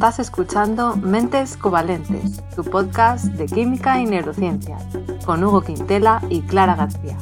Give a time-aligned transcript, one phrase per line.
[0.00, 4.78] Estás escuchando Mentes Covalentes, tu podcast de química y neurociencia,
[5.26, 7.18] con Hugo Quintela y Clara García.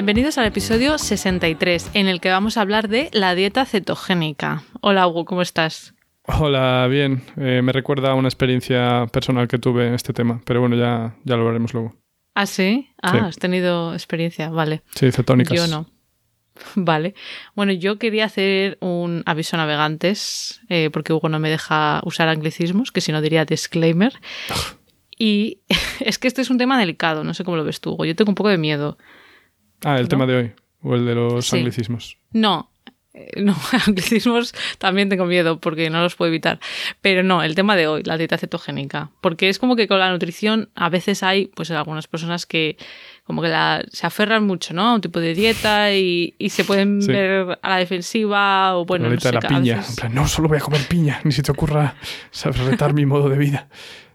[0.00, 4.62] Bienvenidos al episodio 63, en el que vamos a hablar de la dieta cetogénica.
[4.80, 5.92] Hola Hugo, ¿cómo estás?
[6.22, 7.22] Hola, bien.
[7.36, 11.16] Eh, me recuerda a una experiencia personal que tuve en este tema, pero bueno, ya,
[11.24, 11.96] ya lo veremos luego.
[12.34, 12.88] ¿Ah, sí?
[13.02, 14.80] Ah, has tenido experiencia, vale.
[14.94, 15.54] Sí, cetónicas.
[15.54, 15.86] Yo no.
[16.76, 17.14] Vale.
[17.54, 22.28] Bueno, yo quería hacer un aviso a navegantes, eh, porque Hugo no me deja usar
[22.28, 24.14] anglicismos, que si no diría disclaimer.
[25.18, 25.60] Y
[26.00, 28.06] es que este es un tema delicado, no sé cómo lo ves tú, Hugo.
[28.06, 28.96] Yo tengo un poco de miedo.
[29.84, 30.52] Ah, el tema de hoy.
[30.82, 31.56] O el de los Sí.
[31.56, 32.16] anglicismos.
[32.32, 32.70] No,
[33.12, 33.54] eh, no,
[33.86, 36.58] anglicismos también tengo miedo porque no los puedo evitar.
[37.00, 39.10] Pero no, el tema de hoy, la dieta cetogénica.
[39.20, 42.76] Porque es como que con la nutrición a veces hay, pues algunas personas que
[43.24, 44.88] como que la- se aferran mucho, ¿no?
[44.88, 47.12] A un tipo de dieta y, y se pueden Sí.
[47.12, 49.76] ver a la defensiva o bueno, la no dieta sé, de la piña.
[49.76, 51.20] veces- En plan, no, solo voy a comer piña.
[51.24, 51.94] Ni se te ocurra
[52.66, 53.68] retar mi modo de vida.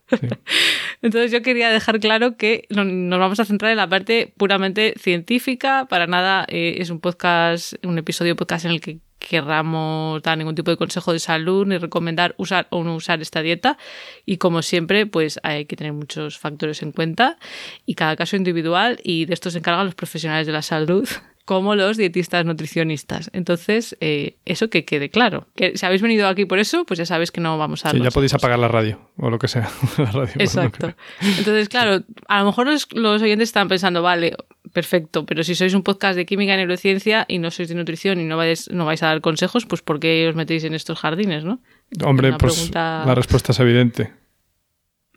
[1.02, 4.94] Entonces yo quería dejar claro que no- nos vamos a centrar en la parte puramente
[4.98, 5.86] científica.
[5.90, 10.54] Para nada eh, es un podcast, un episodio podcast en el que querramos dar ningún
[10.56, 13.78] tipo de consejo de salud ni recomendar usar o no usar esta dieta.
[14.26, 17.38] Y como siempre, pues hay que tener muchos factores en cuenta
[17.86, 21.08] y cada caso individual y de esto se encargan los profesionales de la salud
[21.46, 23.30] como los dietistas nutricionistas.
[23.32, 25.48] Entonces, eh, eso que quede claro.
[25.56, 27.92] Que si habéis venido aquí por eso, pues ya sabéis que no vamos a...
[27.92, 29.70] Sí, ya podéis apagar la radio o lo que sea.
[30.00, 30.94] La radio, Exacto.
[31.22, 34.36] Entonces, claro, a lo mejor los, los oyentes están pensando, vale,
[34.74, 38.20] perfecto, pero si sois un podcast de química y neurociencia y no sois de nutrición
[38.20, 40.98] y no vais, no vais a dar consejos, pues ¿por qué os metéis en estos
[41.00, 41.60] jardines, no?
[42.04, 44.12] Hombre, Una pues pregunta- la respuesta es evidente.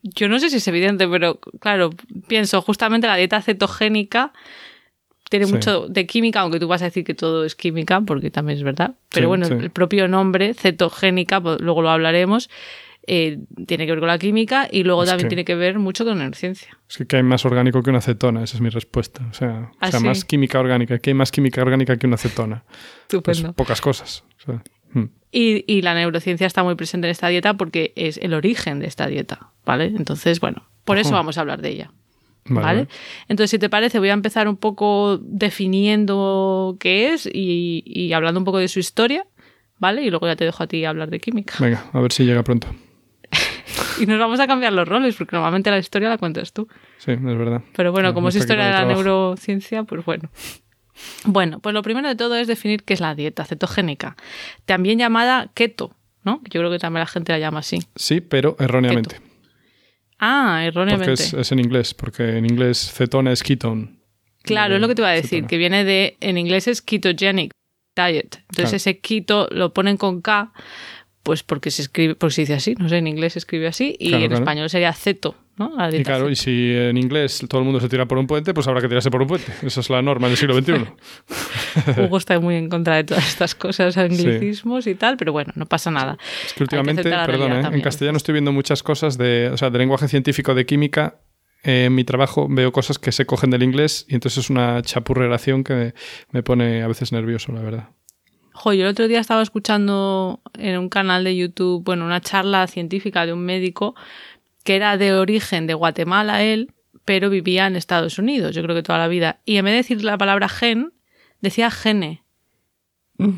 [0.03, 1.91] Yo no sé si es evidente, pero claro,
[2.28, 4.33] pienso, justamente la dieta cetogénica
[5.31, 5.53] tiene Sí.
[5.53, 8.65] mucho de química, aunque tú vas a decir que todo es química, porque también es
[8.65, 8.94] verdad.
[9.11, 9.53] Pero Sí, bueno, sí.
[9.55, 12.49] el propio nombre, cetogénica, pues, luego lo hablaremos,
[13.11, 15.78] eh, tiene que ver con la química y luego Es también que- tiene que ver
[15.78, 16.78] mucho con la neurociencia.
[16.91, 19.27] Es que ¿qué hay más orgánico que una acetona, esa es mi respuesta.
[19.31, 20.06] O sea, ¿Ah, o sea sí?
[20.06, 20.99] más química orgánica.
[20.99, 22.65] ¿Qué hay más química orgánica que una acetona?
[23.25, 24.25] Pues pocas cosas.
[24.38, 24.62] O sea,
[24.93, 25.05] mm.
[25.33, 28.87] Y, y la neurociencia está muy presente en esta dieta porque es el origen de
[28.87, 29.87] esta dieta, ¿vale?
[29.87, 31.93] Entonces, bueno, por eso vamos a hablar de ella,
[32.47, 32.88] Vale.
[33.28, 38.41] Entonces, si te parece, voy a empezar un poco definiendo qué es y, y hablando
[38.41, 39.26] un poco de su historia,
[39.78, 40.03] ¿vale?
[40.03, 41.54] Y luego ya te dejo a ti hablar de química.
[41.60, 42.69] Venga, a ver si llega pronto.
[44.00, 46.69] Y nos vamos a cambiar los roles porque normalmente la historia la cuentas tú.
[46.99, 47.62] Sí, es verdad.
[47.75, 49.03] Pero bueno, Sí, como es historia de la trabajo.
[49.03, 50.31] neurociencia, pues bueno.
[51.25, 54.16] Bueno, pues lo primero de todo es definir qué es la dieta cetogénica,
[54.66, 56.41] también llamada keto, ¿no?
[56.44, 57.78] Yo creo que también la gente la llama así.
[57.97, 59.20] Sí, pero erróneamente.
[60.19, 61.12] Ah, Porque erróneamente.
[61.23, 63.97] es, es en inglés, porque en inglés cetona es ketone.
[64.43, 65.49] Claro, es lo que te iba a decir, Cetona.
[65.49, 67.51] que viene de, en inglés es ketogenic
[67.95, 68.37] diet.
[68.51, 68.77] Entonces Claro.
[68.77, 70.53] ese keto lo ponen con K,
[71.23, 73.95] pues porque se escribe, porque se dice así, no sé, en inglés se escribe así,
[73.99, 74.43] y Claro, en claro.
[74.45, 75.37] español sería ceto,
[75.93, 78.69] Y claro, y si en inglés todo el mundo se tira por un puente, pues
[78.69, 79.53] habrá que tirarse por un puente.
[79.63, 80.87] Esa es la norma del siglo XXI.
[82.03, 85.67] Hugo está muy en contra de todas estas cosas, anglicismos y tal, pero bueno, no
[85.67, 86.17] pasa nada.
[86.47, 87.77] Es que últimamente, realidad ¿eh?
[87.77, 91.21] en castellano estoy viendo muchas cosas de, o sea, de lenguaje científico de química.
[91.65, 94.81] Eh, en mi trabajo veo cosas que se cogen del inglés y entonces es una
[94.83, 95.95] chapurrelación que me,
[96.31, 97.89] me pone a veces nervioso, la verdad.
[98.53, 102.67] Jo, yo el otro día estaba escuchando en un canal de YouTube, bueno, una charla
[102.67, 103.95] científica de un médico
[104.65, 106.73] que era de origen de Guatemala él,
[107.05, 109.41] pero vivía en Estados Unidos, yo creo que toda la vida.
[109.45, 110.93] Y en vez de decir la palabra gen,
[111.41, 112.23] decía gene.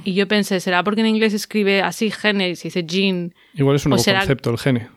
[0.05, 3.33] Y yo pensé, ¿será porque en inglés se escribe así gene y se dice gene?
[3.55, 4.89] Igual es un nuevo será- concepto, el gene.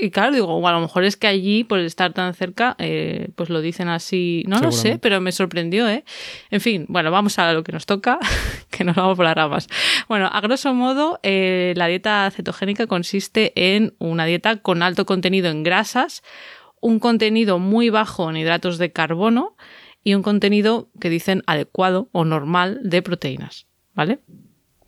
[0.00, 3.30] Y claro, digo, o a lo mejor es que allí, por estar tan cerca, eh,
[3.34, 4.44] pues lo dicen así.
[4.46, 6.04] No lo sé, pero me sorprendió, ¿eh?
[6.50, 8.20] En fin, bueno, vamos a lo que nos toca,
[8.70, 9.66] que nos vamos por las ramas.
[10.08, 15.50] Bueno, a grosso modo, eh, la dieta cetogénica consiste en una dieta con alto contenido
[15.50, 16.22] en grasas,
[16.80, 19.56] un contenido muy bajo en hidratos de carbono
[20.04, 24.20] y un contenido que dicen adecuado o normal de proteínas, ¿vale?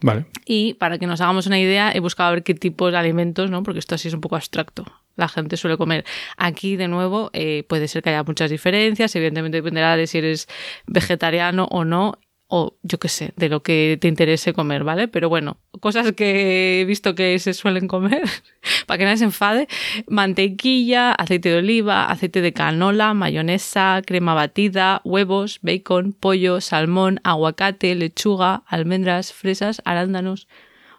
[0.02, 0.26] Vale.
[0.46, 3.62] Y para que nos hagamos una idea, he buscado ver qué tipos de alimentos, ¿no?
[3.62, 4.84] Porque esto así es un poco abstracto.
[5.20, 6.05] La gente suele comer.
[6.38, 9.14] Aquí, de nuevo, eh, puede ser que haya muchas diferencias.
[9.14, 10.49] Evidentemente dependerá de si eres
[10.87, 12.19] vegetariano o no.
[12.52, 15.06] o yo qué sé, de lo que te interese comer, ¿vale?
[15.06, 18.25] Pero bueno, cosas que he visto que se suelen comer,
[18.87, 19.69] para que nadie se enfade,
[20.08, 27.94] mantequilla, aceite de oliva, aceite de canola, mayonesa, crema batida, huevos, bacon, pollo, salmón, aguacate,
[27.94, 30.49] lechuga, almendras, fresas, arándanos.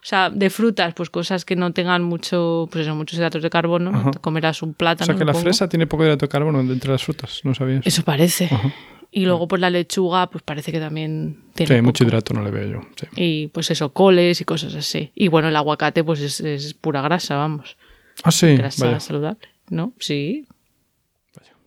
[0.02, 3.50] O sea, de frutas, pues cosas que no tengan mucho, pues eso, muchos hidratos de
[3.50, 3.90] carbono.
[3.90, 4.10] Ajá.
[4.20, 5.04] Comerás un plátano.
[5.04, 7.86] O sea que la fresa tiene poco hidrato de carbono entre las frutas, no sabías.
[7.86, 8.46] Eso parece.
[8.46, 8.72] Ajá.
[9.14, 11.76] Y luego, pues la lechuga, pues parece que también tiene.
[11.76, 12.80] Sí, mucho hidrato no le veo yo.
[12.96, 13.06] sí.
[13.14, 15.12] Y pues eso, coles y cosas así.
[15.14, 17.76] Y bueno, el aguacate, pues es, es pura grasa, vamos.
[18.24, 19.00] Ah, sí, grasa vaya.
[19.00, 19.92] saludable, ¿no?
[20.00, 20.46] Sí.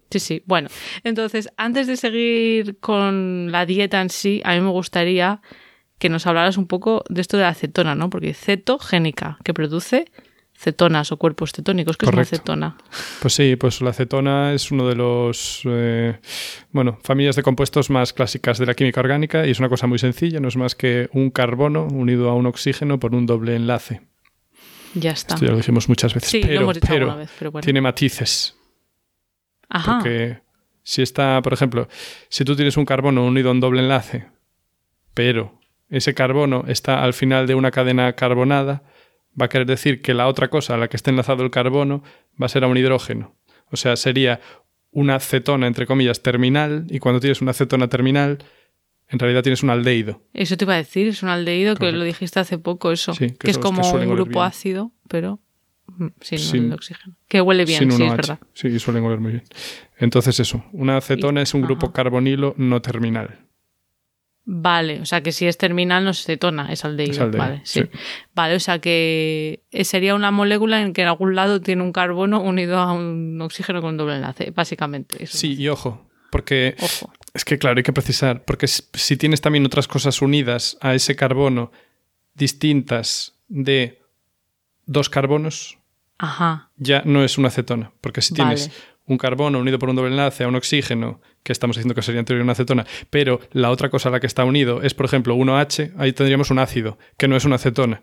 [0.10, 0.44] Sí, sí.
[0.46, 0.70] Bueno,
[1.04, 5.42] entonces, antes de seguir con la dieta en sí, a mí me gustaría
[5.97, 8.09] que nos hablaras un poco de esto de la cetona, ¿no?
[8.09, 10.06] Porque cetogénica, que produce
[10.57, 12.77] cetonas o cuerpos cetónicos, que es una cetona.
[13.21, 16.19] Pues sí, pues la acetona es uno de los, eh,
[16.71, 20.00] bueno, familias de compuestos más clásicas de la química orgánica y es una cosa muy
[20.00, 24.01] sencilla, no es más que un carbono unido a un oxígeno por un doble enlace.
[24.94, 25.36] Ya está.
[25.36, 27.63] Esto ya lo dijimos muchas veces, Sí, lo hemos dicho pero alguna vez, pero bueno.
[27.63, 28.56] tiene matices.
[29.68, 30.00] Ajá.
[30.00, 30.39] Porque
[30.83, 31.89] si está, por ejemplo,
[32.30, 34.27] si tú tienes un carbono unido a un doble enlace,
[35.13, 35.59] pero
[35.90, 38.84] ese carbono está al final de una cadena carbonada,
[39.40, 42.04] va a querer decir que la otra cosa a la que esté enlazado el carbono
[42.42, 43.36] va a ser a un hidrógeno.
[43.72, 44.40] O sea, sería
[44.92, 48.38] una cetona, entre comillas, terminal, y cuando tienes una cetona terminal,
[49.10, 50.24] en realidad tienes un aldehído.
[50.34, 53.14] Eso te iba a decir, es un aldehído que lo dijiste hace poco, eso.
[53.14, 55.40] Sí, que que, es que como un grupo ácido, pero
[55.88, 57.16] mm, sin, Sin- el oxígeno.
[57.28, 58.16] Que huele bien, sin sí, es 1H.
[58.16, 58.40] verdad.
[58.54, 59.44] Sí, suelen oler muy bien.
[59.98, 63.44] Entonces eso, una acetona Y- es un grupo carbonilo no terminal.
[64.47, 67.13] Vale, o sea que si es terminal no es cetona, es aldehído.
[67.13, 67.81] Es aldehído, vale, sí.
[67.81, 67.89] sí.
[68.36, 72.42] Vale, o sea que sería una molécula en que en algún lado tiene un carbono
[72.42, 75.24] unido a un oxígeno con doble enlace, básicamente.
[75.24, 75.38] Eso.
[75.38, 77.12] Sí, y ojo, porque Ojo.
[77.36, 81.18] Es que claro, hay que precisar, porque si tienes también otras cosas unidas a ese
[81.18, 81.71] carbono
[82.33, 84.01] distintas de
[84.86, 85.77] dos carbonos,
[86.18, 86.69] Ajá.
[86.77, 87.91] ya no es una acetona.
[88.00, 88.71] Porque si tienes.
[89.07, 92.19] Un carbono unido por un doble enlace a un oxígeno, que estamos diciendo que sería
[92.19, 95.06] en teoría una acetona, pero la otra cosa a la que está unido es, por
[95.06, 98.02] ejemplo, 1H, ahí tendríamos un ácido, que no es una acetona.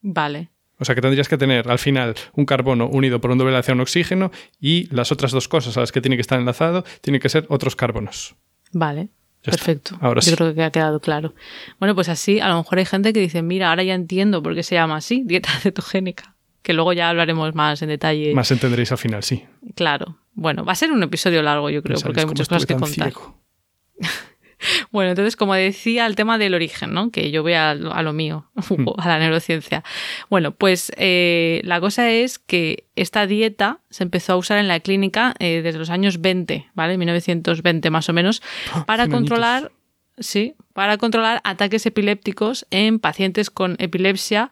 [0.00, 0.50] Vale.
[0.80, 3.72] O sea que tendrías que tener al final un carbono unido por un doble enlace
[3.72, 6.84] a un oxígeno y las otras dos cosas a las que tiene que estar enlazado
[7.00, 8.36] tienen que ser otros carbonos.
[8.72, 9.08] Vale.
[9.42, 9.64] Ya está.
[9.64, 9.98] Perfecto.
[10.00, 10.36] Ahora Yo sí.
[10.36, 11.34] creo que ha quedado claro.
[11.80, 14.54] Bueno, pues así, a lo mejor hay gente que dice, mira, ahora ya entiendo por
[14.54, 16.36] qué se llama así, dieta cetogénica.
[16.62, 18.34] Que luego ya hablaremos más en detalle.
[18.34, 19.44] Más entenderéis al final, sí.
[19.74, 20.18] Claro.
[20.34, 23.12] Bueno, va a ser un episodio largo, yo creo, porque hay muchas cosas que contar.
[24.90, 27.12] Bueno, entonces, como decía, el tema del origen, ¿no?
[27.12, 28.86] Que yo voy a, lo- a lo mío, Hmm.
[28.98, 29.84] a la neurociencia.
[30.30, 34.80] Bueno, pues eh, la cosa es que esta dieta se empezó a usar en la
[34.80, 36.98] clínica eh, desde los años 20, ¿vale?
[36.98, 38.42] 1920 más o menos,
[38.86, 39.70] para controlar,
[40.18, 44.50] sí, para controlar ataques epilépticos en pacientes con epilepsia,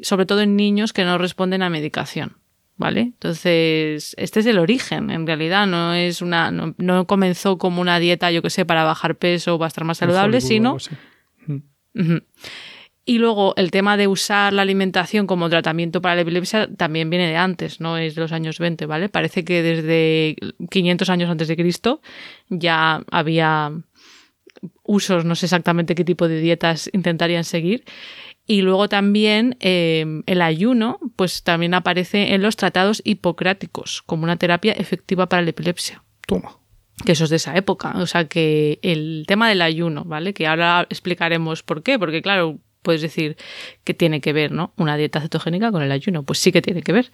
[0.00, 2.36] sobre todo en niños que no responden a medicación.
[2.78, 3.00] ¿Vale?
[3.00, 7.98] Entonces, este es el origen, en realidad, no es una, no, no comenzó como una
[7.98, 10.76] dieta, yo que sé, para bajar peso o para estar más saludable, sino.
[11.94, 12.22] Ujú.
[13.08, 17.28] Y luego el tema de usar la alimentación como tratamiento para la epilepsia también viene
[17.28, 19.08] de antes, no es de los años 20, ¿vale?
[19.08, 20.36] Parece que desde
[20.68, 22.02] 500 años antes de Cristo
[22.50, 23.72] ya había
[24.82, 27.84] usos, no sé exactamente qué tipo de dietas intentarían seguir.
[28.46, 34.36] Y luego también eh, el ayuno, pues también aparece en los tratados hipocráticos como una
[34.36, 36.58] terapia efectiva para la epilepsia Toma.
[37.04, 37.94] que eso es de esa época.
[37.96, 40.32] O sea que el tema del ayuno, ¿vale?
[40.32, 43.36] Que ahora explicaremos por qué, porque claro, puedes decir
[43.82, 44.72] que tiene que ver, ¿no?
[44.76, 46.22] Una dieta cetogénica con el ayuno.
[46.22, 47.10] Pues sí que tiene que ver.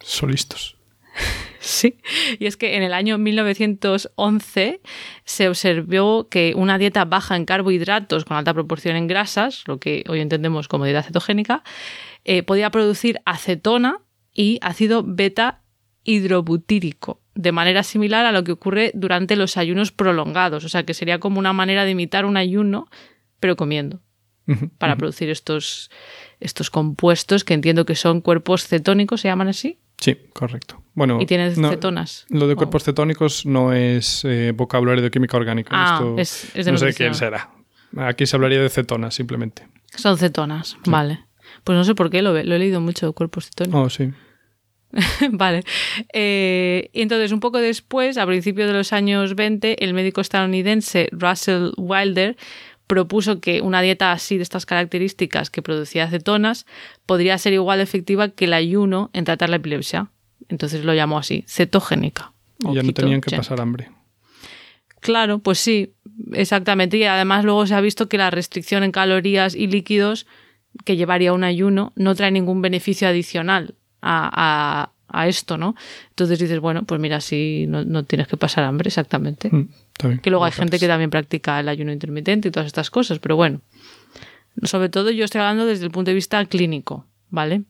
[0.00, 0.76] Son listos.
[1.60, 1.98] Sí.
[2.38, 4.80] Y es que en el año 1911
[5.24, 10.04] se observó que una dieta baja en carbohidratos con alta proporción en grasas, lo que
[10.08, 11.62] hoy entendemos como dieta cetogénica,
[12.24, 14.00] eh, podía producir acetona
[14.32, 15.60] y ácido beta
[16.04, 20.64] hidrobutírico, de manera similar a lo que ocurre durante los ayunos prolongados.
[20.64, 22.88] O sea, que sería como una manera de imitar un ayuno,
[23.38, 24.00] pero comiendo,
[24.78, 25.90] para producir estos,
[26.40, 30.79] estos compuestos que entiendo que son cuerpos cetónicos, se llaman así, Sí, correcto.
[30.94, 32.26] Bueno, y tienen no, cetonas.
[32.30, 32.56] Lo de Oh.
[32.56, 35.70] cuerpos cetónicos no es eh, vocabulario de química orgánica.
[35.72, 37.50] Ah, Esto es- es de no sé quién será.
[37.96, 39.66] Aquí se hablaría de cetonas, simplemente.
[39.96, 41.24] Son cetonas, vale.
[41.64, 43.80] Pues no sé por qué, lo, he- lo he leído mucho de cuerpos cetónicos.
[43.80, 44.10] Oh, sí.
[45.32, 45.62] vale.
[46.12, 51.08] Eh, y entonces, un poco después, a principios de los años 20, el médico estadounidense
[51.12, 52.36] Russell Wilder
[52.86, 56.66] propuso que una dieta así de estas características que producía cetonas
[57.06, 60.10] podría ser igual de efectiva que el ayuno en tratar la epilepsia.
[60.48, 62.32] Entonces lo llamó así, cetogénica.
[62.58, 63.90] Y ya no tenían que pasar hambre.
[65.00, 65.94] Claro, pues sí,
[66.32, 70.26] Exactamente, y además luego se ha visto que la restricción en calorías y líquidos
[70.84, 74.90] que llevaría un ayuno no trae ningún beneficio adicional a,
[75.26, 75.74] esto, ¿no?
[76.10, 79.50] Entonces dices, bueno, pues mira, si no, tienes que pasar hambre, exactamente.
[79.50, 79.68] Mm,
[80.22, 83.34] que luego hay gente que también practica el ayuno intermitente y todas estas cosas, pero
[83.34, 83.60] bueno,
[84.62, 87.64] sobre todo yo estoy hablando desde el punto de vista clínico, ¿vale?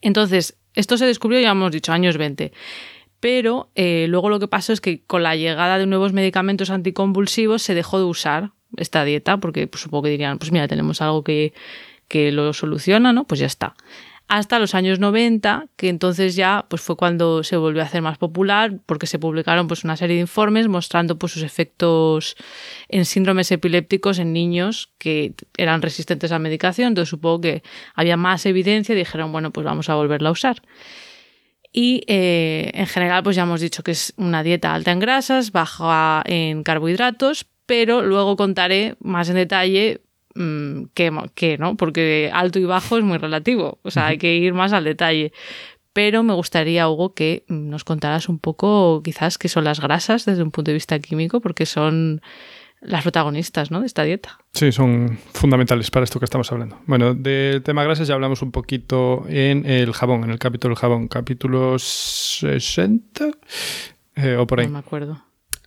[0.00, 2.52] Entonces, esto se descubrió, ya hemos dicho, años 20.
[3.20, 7.62] Pero eh, luego lo que pasó es que con la llegada de nuevos medicamentos anticonvulsivos
[7.62, 11.22] se dejó de usar esta dieta, porque pues, supongo que dirían, pues mira, tenemos algo
[11.22, 11.52] que,
[12.08, 13.24] que lo soluciona, ¿no?
[13.24, 13.74] Pues ya está
[14.32, 18.16] hasta los años 90, que entonces ya pues fue cuando se volvió a hacer más
[18.16, 22.34] popular, porque se publicaron pues una serie de informes mostrando pues sus efectos
[22.88, 27.62] en síndromes epilépticos en niños que eran resistentes a medicación, entonces supongo que
[27.94, 30.62] había más evidencia y dijeron, bueno, pues vamos a volverla a usar.
[31.70, 35.52] Y eh, en general, pues ya hemos dicho que es una dieta alta en grasas,
[35.52, 40.00] baja en carbohidratos, pero luego contaré más en detalle
[40.34, 41.76] Mm, que, ¿no?
[41.76, 45.32] Porque alto y bajo es muy relativo, o sea, hay que ir más al detalle.
[45.92, 50.42] Pero me gustaría, Hugo, que nos contaras un poco, quizás, qué son las grasas desde
[50.42, 52.22] un punto de vista químico, porque son
[52.80, 53.80] las protagonistas ¿no?
[53.80, 54.38] de esta dieta.
[54.54, 56.80] Sí, son fundamentales para esto que estamos hablando.
[56.86, 60.80] Bueno, del tema grasas ya hablamos un poquito en el jabón, en el capítulo del
[60.80, 63.30] jabón, capítulo 60
[64.16, 64.66] eh, o por ahí.
[64.66, 65.22] No me acuerdo.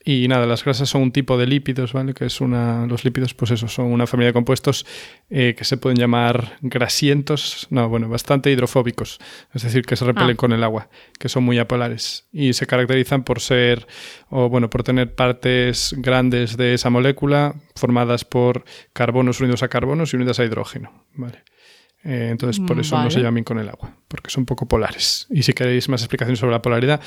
[0.08, 2.14] Y nada, las grasas son un tipo de lípidos, ¿vale?
[2.14, 2.86] Que es una.
[2.86, 4.86] Los lípidos, pues eso, son una familia de compuestos
[5.32, 9.20] eh, que se pueden llamar grasientos, no, bueno, bastante hidrofóbicos,
[9.52, 10.38] es decir, que se repelen ah.
[10.38, 12.30] con el agua, que son muy apolares.
[12.32, 13.88] Y se caracterizan por ser,
[14.30, 20.14] o bueno, por tener partes grandes de esa molécula formadas por carbonos unidos a carbonos
[20.14, 21.44] y unidas a hidrógeno, ¿vale?
[22.04, 25.26] Eh, entonces, por eso no se llaman con el agua, porque son poco polares.
[25.32, 27.02] Y si queréis más explicaciones sobre la polaridad,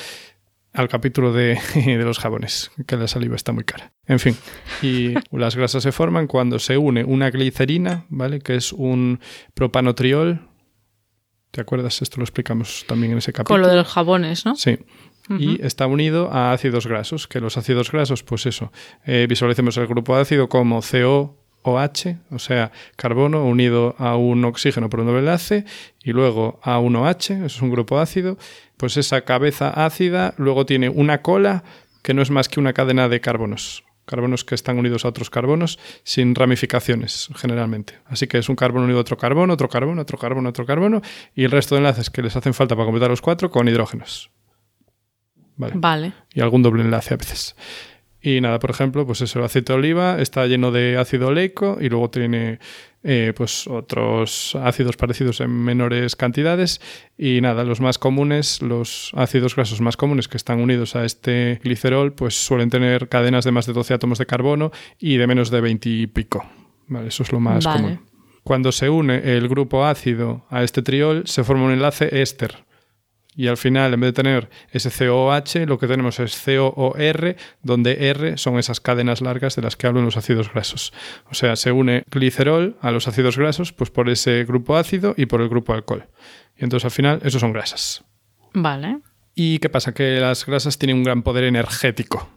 [0.72, 1.58] al capítulo de,
[2.04, 3.92] los jabones, que la saliva está muy cara.
[4.06, 4.36] En fin,
[4.82, 8.40] y las grasas se forman cuando se une una glicerina, ¿vale?
[8.40, 9.20] Que es un
[9.54, 10.48] propanotriol.
[11.50, 12.02] ¿Te acuerdas?
[12.02, 13.54] Esto lo explicamos también en ese capítulo.
[13.54, 14.54] Con lo de los jabones, ¿no?
[14.54, 14.78] Sí.
[15.38, 18.72] Y está unido a ácidos grasos, que los ácidos grasos, pues eso,
[19.04, 24.88] eh, visualicemos el grupo ácido como CO, OH, o sea, carbono unido a un oxígeno
[24.88, 25.64] por un doble enlace
[26.02, 28.38] y luego a un OH, eso es un grupo ácido,
[28.76, 31.64] pues esa cabeza ácida luego tiene una cola
[32.02, 35.30] que no es más que una cadena de carbonos, carbonos que están unidos a otros
[35.30, 37.98] carbonos sin ramificaciones generalmente.
[38.06, 41.02] Así que es un carbono unido a otro carbono, otro carbono, otro carbono, otro carbono
[41.34, 44.30] y el resto de enlaces que les hacen falta para completar los cuatro con hidrógenos.
[45.56, 45.72] Vale.
[45.76, 46.12] vale.
[46.32, 47.56] Y algún doble enlace a veces.
[48.20, 51.78] Y nada, por ejemplo, pues eso, el aceite de oliva está lleno de ácido oleico
[51.80, 52.58] y luego tiene
[53.04, 56.80] eh, pues otros ácidos parecidos en menores cantidades.
[57.16, 61.60] Y nada, los más comunes, los ácidos grasos más comunes que están unidos a este
[61.62, 65.50] glicerol, pues suelen tener cadenas de más de 12 átomos de carbono y de menos
[65.50, 66.44] de 20 y pico.
[66.88, 68.00] Vale, eso es lo más común.
[68.42, 72.64] Cuando se une el grupo ácido a este triol, se forma un enlace éster,
[73.38, 78.08] y al final, en vez de tener ese COH, lo que tenemos es COOR, donde
[78.10, 80.92] R son esas cadenas largas de las que hablan los ácidos grasos.
[81.30, 85.26] O sea, se une glicerol a los ácidos grasos pues por ese grupo ácido y
[85.26, 86.08] por el grupo alcohol.
[86.56, 88.04] Y entonces al final, esos son grasas.
[88.54, 88.98] Vale.
[89.36, 89.94] ¿Y qué pasa?
[89.94, 92.28] Que las grasas tienen un gran poder energético.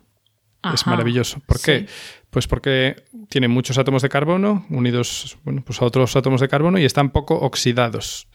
[0.71, 1.39] Es maravilloso.
[1.47, 1.87] ¿Por qué?
[2.29, 6.77] Pues porque tienen muchos átomos de carbono unidos bueno, pues a otros átomos de carbono
[6.77, 8.27] y están poco oxidados.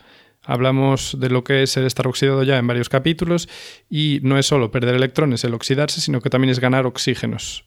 [0.46, 3.48] Hablamos de lo que es el estar oxidado ya en varios capítulos
[3.90, 7.64] y no es solo perder electrones el oxidarse, sino que también es ganar oxígenos.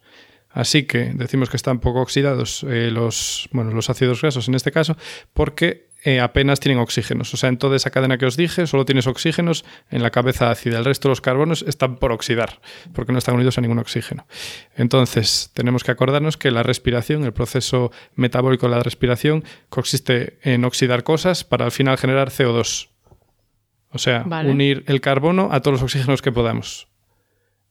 [0.50, 4.71] Así que decimos que están poco oxidados eh, los, bueno, los ácidos grasos en este
[4.71, 4.95] caso,
[5.33, 7.34] porque eh, apenas tienen oxígenos.
[7.34, 10.50] O sea, en toda esa cadena que os dije, solo tienes oxígenos en la cabeza
[10.50, 10.77] ácida.
[10.77, 12.60] El resto de los carbonos están por oxidar,
[12.94, 14.25] porque no están unidos a ningún oxígeno.
[14.75, 20.63] Entonces, tenemos que acordarnos que la respiración, el proceso metabólico de la respiración, consiste en
[20.65, 22.89] oxidar cosas para al final generar CO2.
[23.91, 26.88] O sea, unir el carbono a todos los oxígenos que podamos.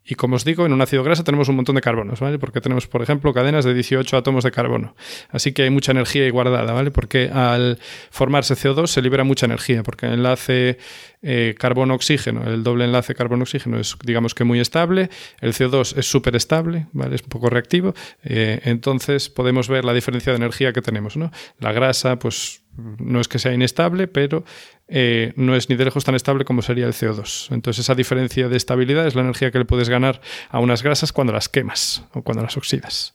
[0.09, 2.39] Y como os digo, en un ácido grasa tenemos un montón de carbonos, ¿vale?
[2.39, 4.97] Porque tenemos, por ejemplo, cadenas de 18 átomos de carbono.
[5.29, 6.91] Así que hay mucha energía ahí guardada, ¿vale?
[6.91, 7.79] Porque al
[8.11, 10.79] formarse CO2 se libera mucha energía, porque el enlace
[11.21, 15.11] eh, carbono-oxígeno, el doble enlace carbono-oxígeno es, digamos que muy estable,
[15.43, 17.17] el CO2 es súper estable, ¿vale?
[17.17, 17.93] Es un poco reactivo.
[18.25, 21.31] Eh, entonces podemos ver la diferencia de energía que tenemos, ¿no?
[21.59, 22.63] La grasa, pues
[22.99, 24.45] no es que sea inestable, pero
[24.87, 27.53] eh, no es ni de lejos tan estable como sería el CO2.
[27.53, 31.13] Entonces esa diferencia de estabilidad es la energía que le puedes ganar a unas grasas
[31.13, 33.15] cuando las quemas o cuando las oxidas.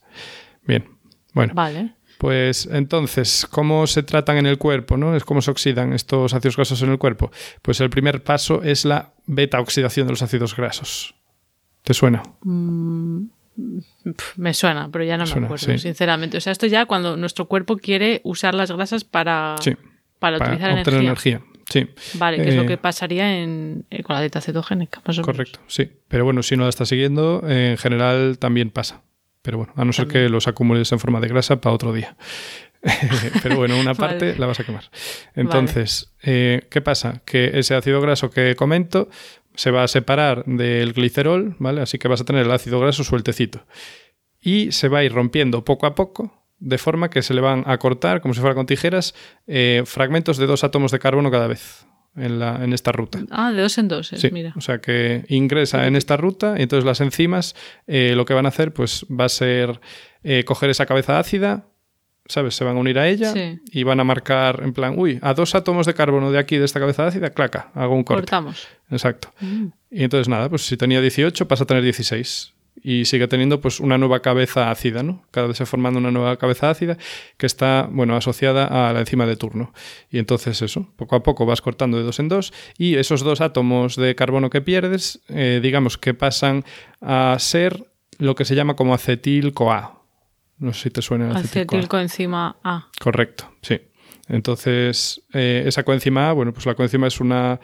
[0.66, 0.86] Bien,
[1.34, 1.54] bueno.
[1.54, 1.94] Vale.
[2.18, 4.98] Pues entonces, ¿cómo se tratan en el cuerpo?
[4.98, 5.18] ¿no?
[5.26, 7.32] ¿Cómo se oxidan estos ácidos grasos en el cuerpo?
[7.62, 11.16] Pues el primer paso es la beta oxidación de los ácidos grasos.
[11.84, 12.24] ¿Te suena?
[12.42, 13.26] Mm,
[14.36, 15.78] Me suena, pero ya no me Suena, acuerdo, sí.
[15.78, 16.38] sinceramente.
[16.38, 19.72] O sea, esto ya cuando nuestro cuerpo quiere usar las grasas para, Sí,
[20.20, 21.00] para para utilizar energía.
[21.00, 21.42] energía.
[21.70, 25.18] Sí, Vale, que es lo Eh, que pasaría en, eh, con la dieta cetogénica, más
[25.18, 25.26] o menos.
[25.26, 25.90] correcto, sí.
[26.10, 29.02] Pero bueno, si no la estás siguiendo, en general también pasa.
[29.42, 30.26] Pero bueno, a no ser También.
[30.26, 32.16] que los acumules en forma de grasa para otro día.
[33.44, 34.40] Pero bueno, una parte Vale.
[34.40, 34.84] la vas a quemar.
[35.36, 37.22] Entonces, eh, ¿qué pasa?
[37.26, 39.10] Que ese ácido graso que comento
[39.56, 41.82] se va a separar del glicerol, ¿vale?
[41.82, 43.66] Así que vas a tener el ácido graso sueltecito.
[44.42, 47.64] Y se va a ir rompiendo poco a poco, de forma que se le van
[47.68, 49.14] a cortar, como si fuera con tijeras,
[49.48, 51.86] eh, fragmentos de dos átomos de carbono cada vez
[52.16, 53.20] en, la, en esta ruta.
[53.32, 54.54] Ah, de dos en dos, eh, Sí, mira.
[54.56, 57.56] o sea que ingresa en esta ruta y entonces las enzimas
[57.88, 59.80] eh, lo que van a hacer pues va a ser
[60.24, 61.68] eh, coger esa cabeza ácida,
[62.26, 62.56] ¿sabes?
[62.56, 63.60] Se van a unir a ella Sí.
[63.72, 66.66] y van a marcar en plan, uy, a dos átomos de carbono de aquí de
[66.66, 68.22] esta cabeza ácida, claca, hago un corte.
[68.22, 68.68] Cortamos.
[68.90, 69.32] Exacto.
[69.42, 69.66] Mm.
[69.92, 73.80] Y entonces nada, pues si tenía 18 pasa a tener 16 y sigue teniendo pues
[73.80, 75.24] una nueva cabeza ácida, ¿no?
[75.32, 76.98] Cada vez se formando una nueva cabeza ácida
[77.38, 79.72] que está, bueno, asociada a la enzima de turno.
[80.10, 83.42] Y entonces eso, poco a poco vas cortando de dos en dos y esos dos
[83.42, 86.64] átomos de carbono que pierdes, eh, digamos que pasan
[87.00, 87.86] a ser
[88.18, 90.00] lo que se llama como acetil-CoA.
[90.58, 91.80] No sé si te suena el acetil-CoA.
[91.80, 92.90] Acetilcoenzima A.
[93.00, 93.80] Correcto, sí.
[94.28, 97.60] Entonces, eh, esa coenzima A, bueno, pues la coenzima es una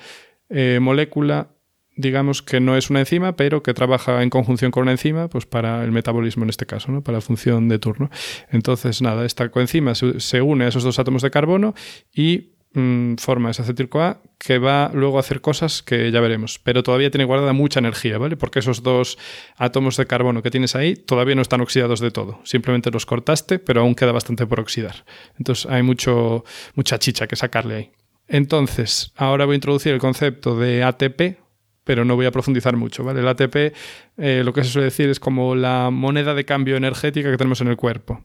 [0.50, 1.50] eh, molécula,
[1.96, 5.46] digamos que no es una enzima, pero que trabaja en conjunción con una enzima, pues
[5.46, 7.02] para el metabolismo en este caso, ¿no?
[7.04, 8.10] Para la función de turno.
[8.52, 11.74] Entonces, nada, esta coenzima se, se une a esos dos átomos de carbono
[12.14, 16.84] y mm, forma ese acetil-CoA que va luego a hacer cosas que ya veremos, pero
[16.84, 18.38] todavía tiene guardada mucha energía, ¿vale?
[18.38, 19.18] Porque esos dos
[19.58, 23.60] átomos de carbono que tienes ahí todavía no están oxidados de todo, simplemente los cortaste,
[23.60, 25.06] pero aún queda bastante por oxidar.
[25.38, 26.44] Entonces hay mucho,
[26.76, 27.92] mucha chicha que sacarle ahí.
[28.30, 31.40] Entonces, ahora voy a introducir el concepto de ATP,
[31.84, 33.22] pero no voy a profundizar mucho, ¿vale?
[33.22, 33.74] El ATP,
[34.18, 37.62] eh, lo que se suele decir es como la moneda de cambio energética que tenemos
[37.62, 38.24] en el cuerpo.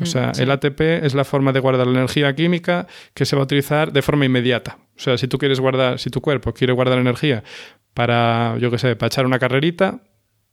[0.00, 3.42] O sea, el ATP es la forma de guardar la energía química que se va
[3.42, 4.78] a utilizar de forma inmediata.
[4.96, 7.44] O sea, si tú quieres guardar, si tu cuerpo quiere guardar energía
[7.92, 10.00] para, yo qué sé, para echar una carrerita,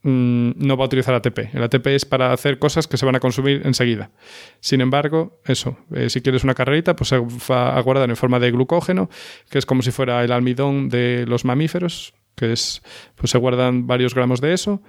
[0.03, 1.53] mm, no va a utilizar ATP.
[1.53, 4.11] El ATP es para hacer cosas que se van a consumir enseguida.
[4.59, 8.39] Sin embargo, eso, eh, si quieres una carrerita, pues se va a guardar en forma
[8.39, 9.09] de glucógeno,
[9.49, 12.81] que es como si fuera el almidón de los mamíferos, que es,
[13.15, 14.81] pues se guardan varios gramos de eso,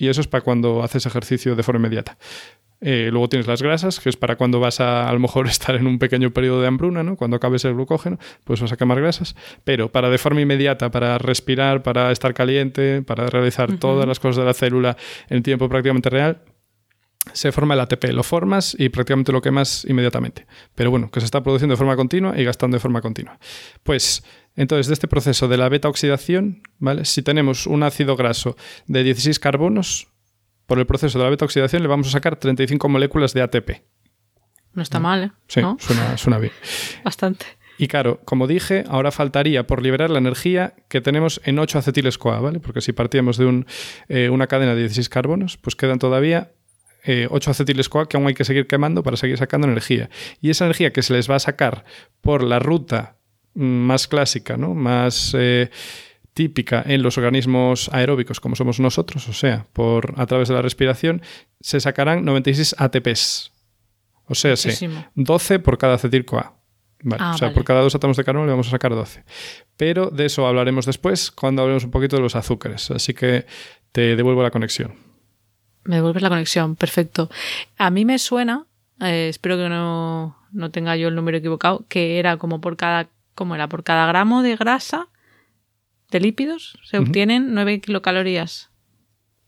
[0.00, 2.16] y eso es para cuando haces ejercicio de forma inmediata.
[2.80, 5.76] Eh, luego tienes las grasas, que es para cuando vas a a lo mejor estar
[5.76, 7.16] en un pequeño periodo de hambruna, ¿no?
[7.16, 9.36] Cuando acabes el glucógeno, pues vas a quemar grasas.
[9.62, 14.38] Pero para de forma inmediata, para respirar, para estar caliente, para realizar todas las cosas
[14.38, 14.96] de la célula
[15.28, 16.42] en tiempo prácticamente real,
[17.34, 18.12] se forma el ATP.
[18.12, 20.46] Lo formas y prácticamente lo quemas inmediatamente.
[20.74, 23.38] Pero bueno, que se está produciendo de forma continua y gastando de forma continua.
[23.82, 24.24] Pues
[24.60, 27.06] entonces, de este proceso de la beta oxidación, ¿vale?
[27.06, 30.08] Si tenemos un ácido graso de 16 carbonos,
[30.66, 33.70] por el proceso de la beta oxidación le vamos a sacar 35 moléculas de ATP.
[34.74, 35.32] No está mal, ¿eh?
[35.48, 35.78] Sí, ¿No?
[35.80, 36.52] suena, suena bien.
[37.04, 37.46] Bastante.
[37.78, 42.18] Y claro, como dije, ahora faltaría por liberar la energía que tenemos en 8 acetiles
[42.18, 42.60] CoA, ¿vale?
[42.60, 43.66] Porque si partíamos de un,
[44.10, 46.52] eh, una cadena de 16 carbonos, pues quedan todavía
[47.04, 50.10] eh, 8 acetiles CoA que aún hay que seguir quemando para seguir sacando energía.
[50.42, 51.86] Y esa energía que se les va a sacar
[52.20, 53.16] por la ruta
[53.60, 54.74] más clásica, ¿no?
[54.74, 55.70] Más eh,
[56.34, 60.62] típica en los organismos aeróbicos como somos nosotros, o sea, por a través de la
[60.62, 61.22] respiración,
[61.60, 63.52] se sacarán 96 ATPs.
[64.26, 65.06] O sea, sí, Muchísimo.
[65.14, 66.54] 12 por cada acetil-CoA.
[67.02, 67.54] Vale, Ah, o sea, vale.
[67.54, 69.24] por cada dos átomos de carbono le vamos a sacar 12.
[69.76, 72.90] Pero de eso hablaremos después cuando hablemos un poquito de los azúcares.
[72.90, 73.46] Así que
[73.92, 74.94] te devuelvo la conexión.
[75.84, 77.30] Me devuelves la conexión, perfecto.
[77.78, 78.66] A mí me suena,
[79.00, 83.08] eh, espero que no, no tenga yo el número equivocado, que era como por cada,
[83.34, 83.68] ¿cómo era?
[83.68, 85.08] Por cada gramo de grasa,
[86.10, 88.70] de lípidos, se obtienen 9 kilocalorías.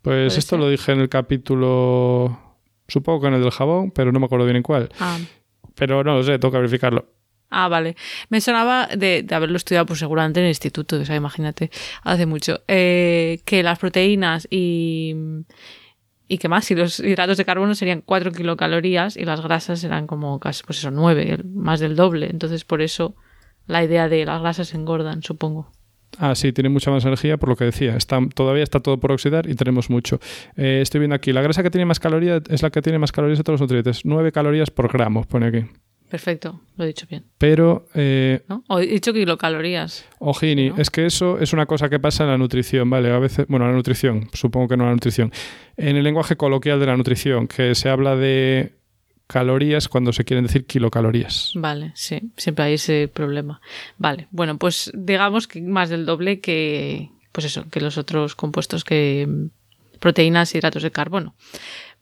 [0.03, 0.59] Pues ¿Puede esto ser?
[0.59, 2.39] lo dije en el capítulo,
[2.89, 4.89] supongo que en el del jabón, pero no me acuerdo bien en cuál.
[4.99, 5.19] Ah,
[5.75, 7.07] Pero no lo sé, tengo que verificarlo.
[7.51, 7.97] Ah, vale.
[8.31, 11.71] Me sonaba de, de haberlo estudiado, pues seguramente en el instituto, o sea, imagínate,
[12.03, 15.15] hace mucho, eh, que las proteínas y,
[16.29, 20.07] y qué más, y los hidratos de carbono serían 4 kilocalorías y las grasas eran
[20.07, 22.29] como casi, pues eso, 9, más del doble.
[22.31, 23.17] Entonces, por eso
[23.67, 25.71] la idea de las grasas engordan, supongo.
[26.19, 27.97] Ah, sí, tiene mucha más energía, por lo que decía.
[27.97, 30.21] Está, todavía está todo por oxidar y tenemos mucho.
[30.57, 33.13] Eh, estoy viendo aquí, la grasa que tiene más calorías es la que tiene más
[33.13, 34.05] calorías de todos los nutrientes.
[34.05, 35.65] 9 calorías por gramo, pone aquí.
[36.11, 37.25] Perfecto, lo he dicho bien.
[37.39, 38.63] Pero, eh, ¿no?
[38.69, 40.05] O he dicho kilocalorías.
[40.19, 40.77] ojini, ¿no?
[40.77, 43.11] es que eso es una cosa que pasa en la nutrición, ¿vale?
[43.11, 45.33] A veces, bueno, la nutrición, supongo que no la nutrición.
[45.79, 48.75] En el lenguaje coloquial de la nutrición, que se habla de
[49.33, 51.53] calorías cuando se quieren decir kilocalorías.
[51.55, 53.61] Vale, sí, siempre hay ese problema.
[53.99, 58.85] Vale, bueno, pues digamos que más del doble que, pues eso, que los otros compuestos
[58.85, 59.49] que,
[60.03, 61.35] proteínas y hidratos de carbono.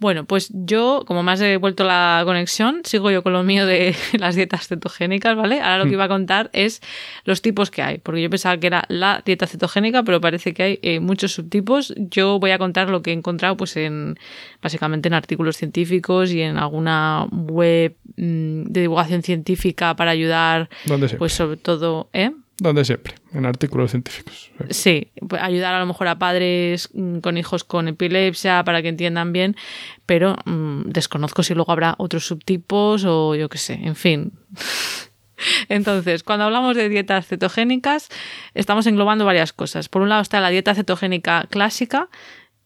[0.00, 3.94] Bueno, pues yo, como me has devuelto la conexión, sigo yo con lo mío de
[4.18, 5.60] las dietas cetogénicas, ¿vale?
[5.60, 5.94] Ahora lo que mm.
[5.94, 6.80] iba a contar es
[7.24, 10.62] los tipos que hay, porque yo pensaba que era la dieta cetogénica, pero parece que
[10.62, 11.92] hay eh, muchos subtipos.
[11.98, 14.18] Yo voy a contar lo que he encontrado, pues en
[14.62, 20.70] básicamente en artículos científicos y en alguna web mm, de divulgación científica para ayudar,
[21.18, 22.30] pues sobre todo, ¿eh?
[22.60, 24.50] Donde siempre, en artículos científicos.
[24.68, 28.88] Sí, pues ayudar a lo mejor a padres mm, con hijos con epilepsia para que
[28.88, 29.56] entiendan bien,
[30.04, 34.32] pero mm, desconozco si luego habrá otros subtipos o yo qué sé, en fin.
[35.70, 38.10] Entonces, cuando hablamos de dietas cetogénicas,
[38.52, 39.88] estamos englobando varias cosas.
[39.88, 42.10] Por un lado está la dieta cetogénica clásica,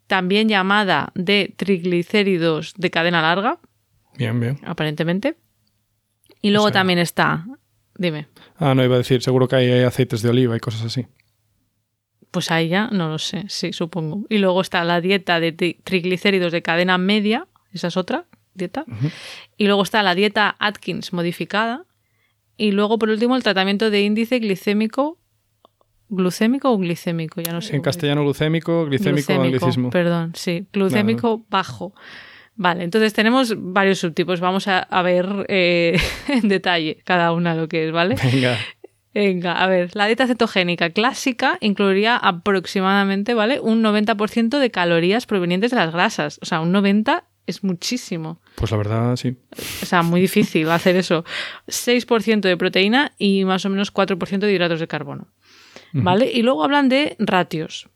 [0.09, 3.61] también llamada de triglicéridos de cadena larga.
[4.19, 4.59] Bien, bien.
[4.65, 5.37] Aparentemente.
[6.43, 7.47] Y luego también está
[7.97, 8.29] Dime.
[8.57, 11.07] Ah, no, iba a decir, seguro que hay aceites de oliva y cosas así.
[12.31, 14.25] Pues ahí ya no lo sé, sí, supongo.
[14.29, 15.53] Y luego está la dieta de
[15.85, 18.85] triglicéridos de cadena media, esa es otra dieta.
[19.57, 21.85] Y luego está la dieta Atkins modificada.
[22.57, 25.19] Y luego, por último, el tratamiento de índice glicémico.
[26.09, 27.41] ¿Glucémico o glicémico?
[27.41, 27.75] Ya no sé.
[27.75, 29.91] En castellano, glucémico, glicémico, anglicismo.
[29.91, 30.67] Perdón, sí.
[30.73, 31.95] Glucémico bajo.
[32.57, 34.41] Vale, entonces tenemos varios subtipos.
[34.41, 38.17] Vamos a, ver eh, en detalle cada una lo que es, ¿vale?
[38.23, 38.59] Venga.
[39.13, 43.61] Venga, a ver, la dieta cetogénica clásica incluiría aproximadamente, ¿vale?
[43.61, 46.41] Un 90% de calorías provenientes de las grasas.
[46.43, 48.41] O sea, un 90% es muchísimo.
[48.57, 49.37] Pues la verdad, sí.
[49.83, 51.25] O sea, muy difícil hacer eso.
[51.69, 55.29] 6% de proteína y más o menos 4% de hidratos de carbono.
[55.93, 56.33] ¿Vale?
[56.33, 57.89] Y luego hablan de ratios.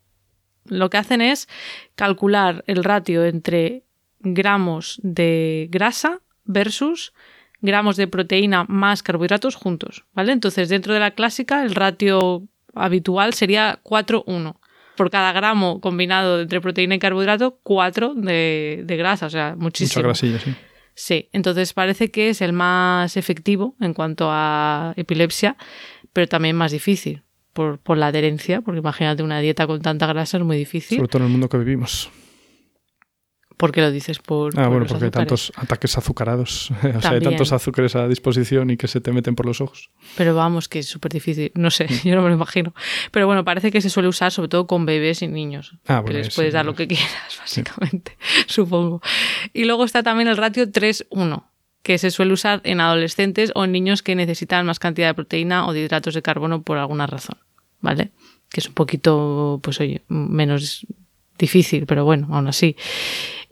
[0.66, 1.49] Lo que hacen es
[1.97, 3.88] calcular el ratio entre
[4.20, 7.12] gramos de grasa versus
[7.61, 10.33] gramos de proteína más carbohidratos juntos, ¿vale?
[10.33, 14.57] Entonces, dentro de la clásica, el ratio habitual sería 4-1.
[14.96, 20.00] Por cada gramo combinado entre proteína y carbohidrato, 4 de, grasa, o sea, muchísimo.
[20.00, 20.54] Mucha grasilla, sí.
[20.94, 25.57] Sí, entonces parece que es el más efectivo en cuanto a epilepsia,
[26.12, 30.38] pero también más difícil por, por la adherencia, porque imagínate una dieta con tanta grasa
[30.38, 30.98] es muy difícil.
[30.98, 32.11] Sobre todo en el mundo que vivimos.
[33.59, 34.21] ¿Por qué lo dices?
[34.21, 36.71] Por, ah, bueno, porque hay tantos ataques azucarados.
[36.97, 39.90] o sea, hay tantos azúcares a disposición y que se te meten por los ojos.
[40.16, 41.51] Pero vamos, que es súper difícil.
[41.57, 42.73] No sé, yo no me lo imagino.
[43.11, 45.75] Pero bueno, parece que se suele usar sobre todo con bebés y niños.
[45.88, 47.09] Ah, bueno, que les puedes dar lo que quieras,
[47.40, 48.16] básicamente,
[48.47, 49.03] supongo.
[49.53, 51.42] Y luego está también el ratio 3-1
[51.83, 55.66] que se suele usar en adolescentes o en niños que necesitan más cantidad de proteína
[55.66, 57.38] o de hidratos de carbono por alguna razón,
[57.81, 58.12] ¿vale?
[58.51, 60.87] Que es un poquito, pues oye, menos
[61.38, 62.77] difícil, pero bueno, aún así.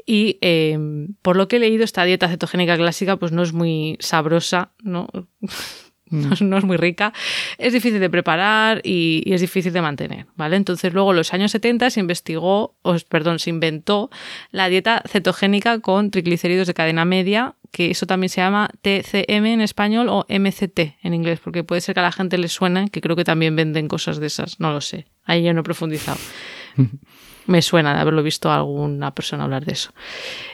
[0.06, 3.96] Y em, por lo que he leído, esta dieta cetogénica clásica pues no es muy
[4.00, 5.08] sabrosa, ¿no?
[6.10, 7.12] no, es muy rica,
[7.58, 10.56] es difícil de preparar y, es difícil de mantener, ¿vale?
[10.56, 14.10] Entonces luego en los años 70 se investigó, o, perdón, se inventó
[14.52, 19.60] la dieta cetogénica con triglicéridos de cadena media, que eso también se llama TCM en
[19.60, 23.00] español o MCT en inglés, porque puede ser que a la gente le suene, que
[23.00, 26.18] creo que también venden cosas de esas, no lo sé, ahí yo no he profundizado.
[27.46, 29.92] Me suena de haberlo visto a alguna persona hablar de eso.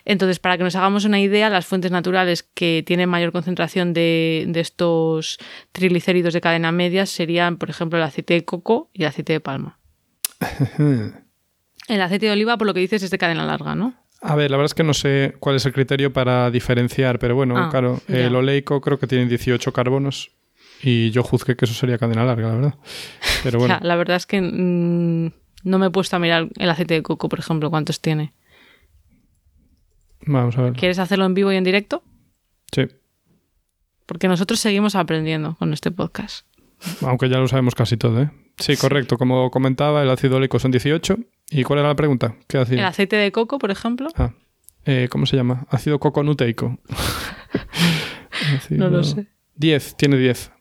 [0.04, 4.50] Entonces, para que nos hagamos una idea, las fuentes naturales que tienen mayor concentración de,
[4.54, 5.38] estos
[5.72, 9.40] triglicéridos de cadena media serían, por ejemplo, el aceite de coco y el aceite de
[9.40, 9.78] palma.
[10.78, 13.94] el aceite de oliva, por lo que dices, es de cadena larga, ¿no?
[14.20, 17.34] A ver, la verdad es que no sé cuál es el criterio para diferenciar, pero
[17.34, 20.30] bueno, ah, claro, el oleico creo que tiene 18 carbonos
[20.82, 22.74] y yo juzgué que eso sería cadena larga, la verdad.
[23.42, 23.78] Pero bueno.
[23.80, 27.28] la verdad es que mm, no me he puesto a mirar el aceite de coco,
[27.28, 28.32] por ejemplo, cuántos tiene.
[30.26, 30.72] Vamos a ver.
[30.74, 32.02] ¿Quieres hacerlo en vivo y en directo?
[32.72, 32.86] Sí.
[34.06, 36.46] Porque nosotros seguimos aprendiendo con este podcast.
[37.02, 38.30] Aunque ya lo sabemos casi todo, ¿eh?
[38.58, 39.16] Sí, correcto.
[39.18, 41.16] Como comentaba, el ácido oleico son 18.
[41.50, 42.36] ¿Y cuál era la pregunta?
[42.48, 42.78] ¿Qué hacía?
[42.78, 44.08] El aceite de coco, por ejemplo.
[44.16, 44.32] Ah,
[44.84, 45.66] eh, ¿cómo se llama?
[45.70, 46.78] Ácido coconuteico.
[48.70, 49.28] No lo sé.
[49.54, 50.51] 10, tiene 10.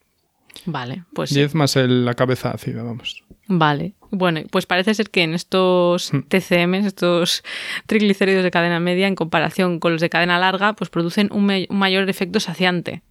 [0.65, 1.33] Vale, pues.
[1.33, 3.23] 10 más la cabeza ácida, vamos.
[3.47, 3.95] Vale.
[4.11, 6.21] Bueno, pues parece ser que en estos hmm.
[6.27, 7.43] TCM, estos
[7.85, 12.09] triglicéridos de cadena media, en comparación con los de cadena larga, pues producen un, mayor
[12.09, 13.01] efecto saciante.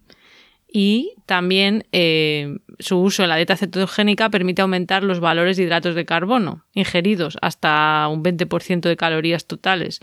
[0.73, 5.95] Y también eh, su uso en la dieta cetogénica permite aumentar los valores de hidratos
[5.95, 9.99] de carbono ingeridos hasta un 20% de calorías totales,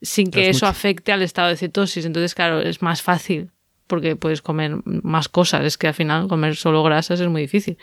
[0.00, 2.06] sin que eso afecte al estado de cetosis.
[2.06, 3.50] Entonces, claro, es más fácil
[3.86, 5.64] porque puedes comer más cosas.
[5.64, 7.78] Es que al final comer solo grasas es muy difícil.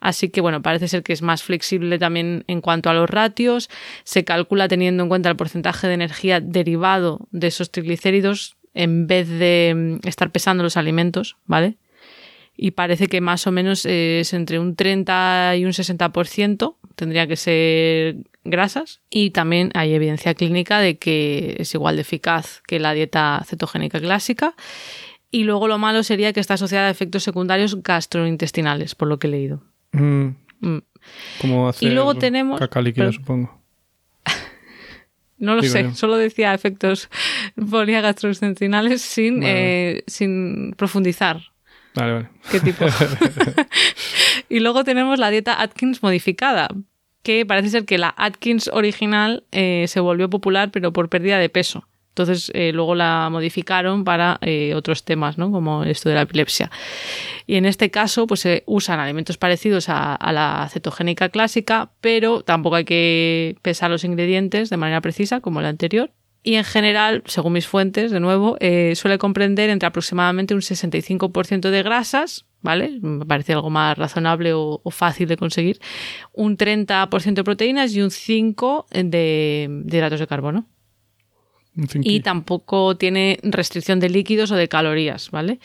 [0.00, 3.68] Así que bueno, parece ser que es más flexible también en cuanto a los ratios.
[4.04, 9.28] Se calcula teniendo en cuenta el porcentaje de energía derivado de esos triglicéridos en vez
[9.28, 11.76] de mm, estar pesando los alimentos, ¿vale?
[12.56, 17.36] y parece que más o menos es entre un 30 y un 60% tendría que
[17.36, 22.92] ser grasas y también hay evidencia clínica de que es igual de eficaz que la
[22.92, 24.54] dieta cetogénica clásica
[25.34, 29.26] y luego lo malo sería que está asociada a efectos secundarios gastrointestinales, por lo que
[29.26, 29.62] he leído.
[29.92, 30.28] Mm.
[30.60, 30.78] Mm.
[31.40, 33.60] Como hacer Y luego tenemos- caca líquida, pero- supongo.
[35.38, 35.94] No lo Digo sé, yo.
[35.94, 37.10] solo decía efectos
[37.70, 39.96] ponía gastrointestinales sin, Vale.
[39.98, 41.40] eh, sin profundizar.
[41.96, 42.28] Vale, vale.
[42.50, 42.84] ¿Qué tipo?
[44.48, 46.68] y luego tenemos la dieta Atkins modificada,
[47.22, 51.48] que parece ser que la Atkins original eh, se volvió popular, pero por pérdida de
[51.48, 51.86] peso.
[52.14, 55.50] Entonces eh, luego la modificaron para eh, otros temas, ¿no?
[55.50, 56.70] Como esto de la epilepsia.
[57.44, 62.76] Y en este caso, pues se usan alimentos parecidos a, la cetogénica clásica, pero tampoco
[62.76, 66.12] hay que pesar los ingredientes de manera precisa, como la anterior.
[66.44, 71.70] Y en general, según mis fuentes, de nuevo, eh, suele comprender entre aproximadamente un 65%
[71.70, 73.00] de grasas, ¿vale?
[73.02, 75.80] Me parece algo más razonable o, o fácil de conseguir.
[76.32, 80.68] Un 30% de proteínas y un 5% de, de hidratos de carbono.
[81.76, 85.58] Y tampoco tiene restricción de líquidos o de calorías, ¿vale?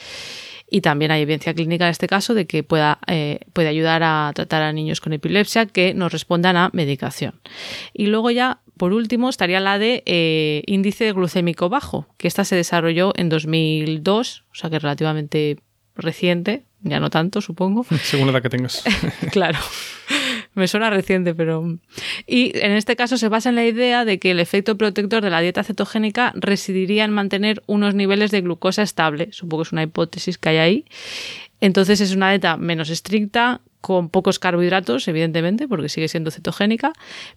[0.71, 4.31] Y también hay evidencia clínica en este caso de que pueda, eh, puede ayudar a
[4.35, 7.39] tratar a niños con epilepsia que no respondan a medicación.
[7.93, 12.55] Y luego ya, por último, estaría la de eh, índice glucémico bajo, que esta se
[12.55, 15.57] desarrolló en 2002, o sea que es relativamente
[15.95, 17.85] reciente, ya no tanto, supongo.
[18.03, 18.83] Según la edad que tengas.
[19.31, 19.59] Claro.
[20.59, 21.79] Me suena reciente, pero.
[22.27, 25.29] Y en este caso se basa en la idea de que el efecto protector de
[25.29, 29.29] la dieta cetogénica residiría en mantener unos niveles de glucosa estable.
[29.31, 30.85] Supongo que es una hipótesis que hay ahí.
[31.61, 36.91] Entonces es una dieta menos estricta, con pocos carbohidratos, evidentemente, porque sigue siendo cetogénica,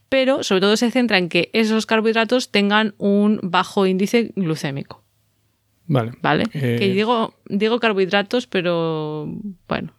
[0.08, 5.04] pero sobre todo se centra en que esos carbohidratos tengan un bajo índice glucémico.
[5.86, 6.12] Vale.
[6.22, 6.44] ¿Vale?
[6.54, 9.28] Eh, Que digo, digo carbohidratos, pero
[9.68, 9.92] bueno,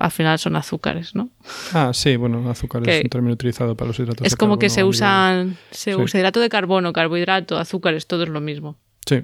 [0.00, 1.30] al final son azúcares, ¿no?
[1.72, 4.58] Ah, sí, bueno, azúcar Que- es un término utilizado para los hidratos Es de como
[4.58, 5.96] que se usan, se Sí.
[6.00, 8.78] usa hidrato de carbono, carbohidrato, azúcares, todo es lo mismo.
[9.06, 9.22] Sí.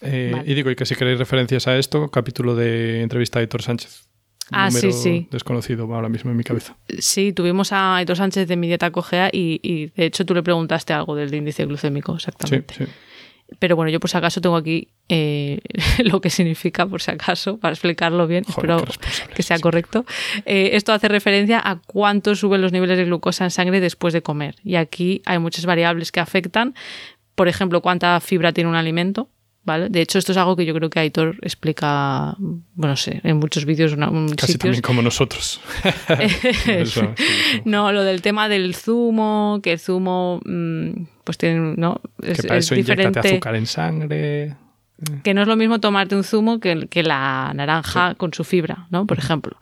[0.00, 0.50] Eh, Vale.
[0.50, 4.08] Y digo, y que si queréis referencias a esto, capítulo de entrevista a Héctor Sánchez.
[4.50, 5.28] Ah, Número sí, sí.
[5.30, 6.76] Desconocido ahora mismo en mi cabeza.
[7.00, 10.42] Sí, tuvimos a Aitor Sánchez de mi dieta cogea y, y, de hecho tú le
[10.42, 12.74] preguntaste algo del índice glucémico, Sí, exactamente.
[12.74, 12.84] sí.
[13.58, 15.60] Pero bueno, yo por si acaso tengo aquí eh,
[16.04, 20.04] lo que significa, por si acaso, para explicarlo bien, Joder, espero que sea correcto.
[20.44, 24.22] Eh, esto hace referencia a cuánto suben los niveles de glucosa en sangre después de
[24.22, 24.56] comer.
[24.64, 26.74] Y aquí hay muchas variables que afectan.
[27.34, 29.28] Por ejemplo, cuánta fibra tiene un alimento.
[29.68, 29.90] ¿Vale?
[29.90, 33.36] De hecho, esto es algo que yo creo que Aitor explica, bueno, no sé, en
[33.36, 33.98] muchos vídeos, en
[34.30, 34.58] Casi sitios.
[34.60, 35.60] también como nosotros.
[36.66, 37.62] Eso, sí, sí.
[37.66, 42.00] No, lo del tema del zumo, que el zumo, mm, pues tiene, ¿no?
[42.22, 43.18] Es, que para es eso diferente.
[43.20, 44.56] azúcar en sangre.
[45.22, 48.86] Que no es lo mismo tomarte un zumo que, que la naranja con su fibra,
[48.90, 49.06] ¿no?
[49.06, 49.58] Por ejemplo.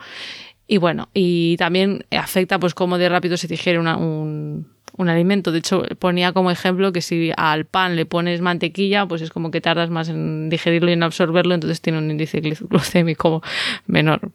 [0.69, 5.53] Y bueno, y también afecta pues cómo de rápido se digiere una- un, un alimento.
[5.53, 9.51] De hecho, ponía como ejemplo que si al pan le pones mantequilla, pues es como
[9.51, 13.43] que tardas más en digerirlo y en absorberlo, entonces tiene un índice glu- glucémico
[13.87, 14.33] menor.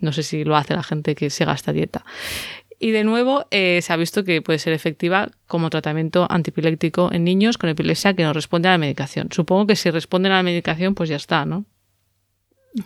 [0.00, 2.04] No sé si lo hace la gente que siga esta dieta.
[2.80, 7.22] Y de nuevo, eh, se ha visto que puede ser efectiva como tratamiento antipiléptico en
[7.22, 9.28] niños con epilepsia que no responde a la medicación.
[9.30, 11.64] Supongo que si responden a la medicación, pues ya está, ¿no?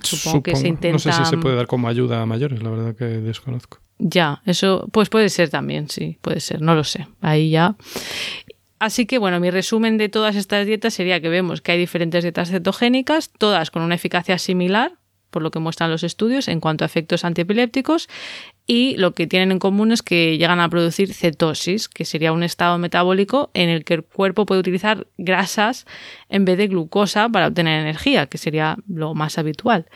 [0.03, 0.93] Supongo, que se intenta.
[0.93, 3.79] No sé si se puede dar como ayuda a mayores, la verdad que desconozco.
[3.99, 7.07] Ya, eso pues puede ser también, sí, puede ser, no lo sé.
[7.21, 7.77] Ahí ya.
[8.79, 12.23] Así que bueno, mi resumen de todas estas dietas sería que vemos que hay diferentes
[12.23, 14.93] dietas cetogénicas, todas con una eficacia similar,
[15.31, 18.09] por lo que muestran los estudios en cuanto a efectos antiepilépticos,
[18.67, 22.43] y lo que tienen en común es que llegan a producir cetosis, que sería un
[22.43, 25.87] estado metabólico en el que el cuerpo puede utilizar grasas
[26.29, 29.87] en vez de glucosa para obtener energía, que sería lo más habitual.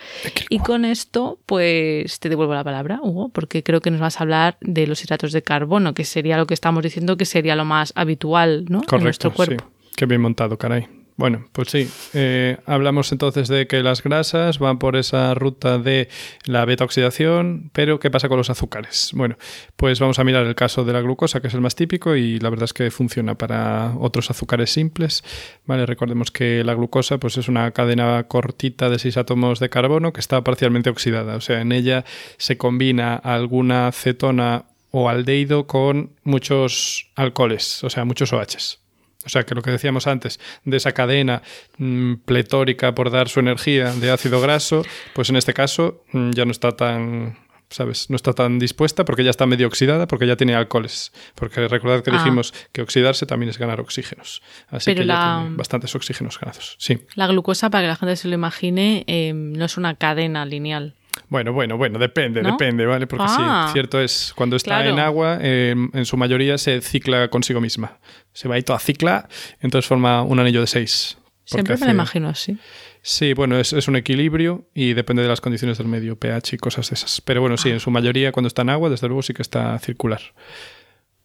[0.50, 4.22] Y con esto, pues te devuelvo la palabra, Hugo, porque creo que nos vas a
[4.22, 7.64] hablar de los hidratos de carbono, que sería lo que estamos diciendo que sería lo
[7.64, 8.82] más habitual ¿no?
[8.88, 9.64] en nuestro Correcto, cuerpo.
[9.64, 9.90] sí.
[9.96, 10.99] Qué bien montado, caray.
[11.20, 11.86] Bueno, pues sí.
[12.14, 16.08] eh, hablamos entonces de que las grasas van por esa ruta de
[16.46, 19.10] la beta oxidación, pero ¿qué pasa con los azúcares?
[19.12, 19.36] Bueno,
[19.76, 22.38] pues vamos a mirar el caso de la glucosa, que es el más típico y
[22.38, 25.22] la verdad es que funciona para otros azúcares simples.
[25.66, 30.14] Vale, recordemos que la glucosa pues es una cadena cortita de seis átomos de carbono
[30.14, 32.06] que está parcialmente oxidada, o sea, en ella
[32.38, 38.79] se combina alguna cetona o aldehído con muchos alcoholes, o sea, muchos OHs.
[39.24, 41.42] O sea, que lo que decíamos antes, de esa cadena
[41.78, 44.82] mm, pletórica por dar su energía de ácido graso,
[45.14, 47.36] pues en este caso mm, ya no está tan,
[47.68, 48.08] ¿sabes?
[48.08, 51.12] No está tan dispuesta porque ya está medio oxidada, porque ya tiene alcoholes.
[51.34, 52.16] Porque recordad que Ah.
[52.18, 54.40] dijimos que oxidarse también es ganar oxígenos.
[54.70, 56.76] Así Pero que ya la- tiene bastantes oxígenos ganados.
[56.78, 57.00] Sí.
[57.14, 60.94] La glucosa, para que la gente se lo imagine, eh, no es una cadena lineal.
[61.28, 62.52] Bueno, bueno, bueno, depende, ¿No?
[62.52, 63.06] depende, ¿vale?
[63.06, 63.64] Porque Ah.
[63.68, 64.90] sí, cierto es, cuando está Claro.
[64.90, 67.98] en agua, eh, en su mayoría se cicla consigo misma.
[68.32, 69.28] Se va ahí toda cicla,
[69.60, 71.16] entonces forma un anillo de seis.
[71.44, 72.58] Siempre me lo imagino así.
[73.02, 76.58] Sí, bueno, es, es un equilibrio y depende de las condiciones del medio, pH y
[76.58, 77.20] cosas de esas.
[77.22, 79.76] Pero bueno, sí, en su mayoría cuando está en agua, desde luego sí que está
[79.80, 80.20] circular.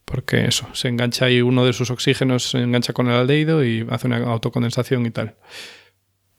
[0.05, 3.86] Porque eso, se engancha ahí uno de sus oxígenos, se engancha con el aldehído y
[3.89, 5.36] hace una autocondensación y tal.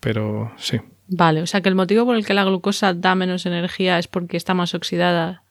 [0.01, 0.81] Pero sí.
[1.09, 4.09] Vale, o sea que el motivo por el que la glucosa da menos energía es
[4.09, 5.43] porque está más oxidada.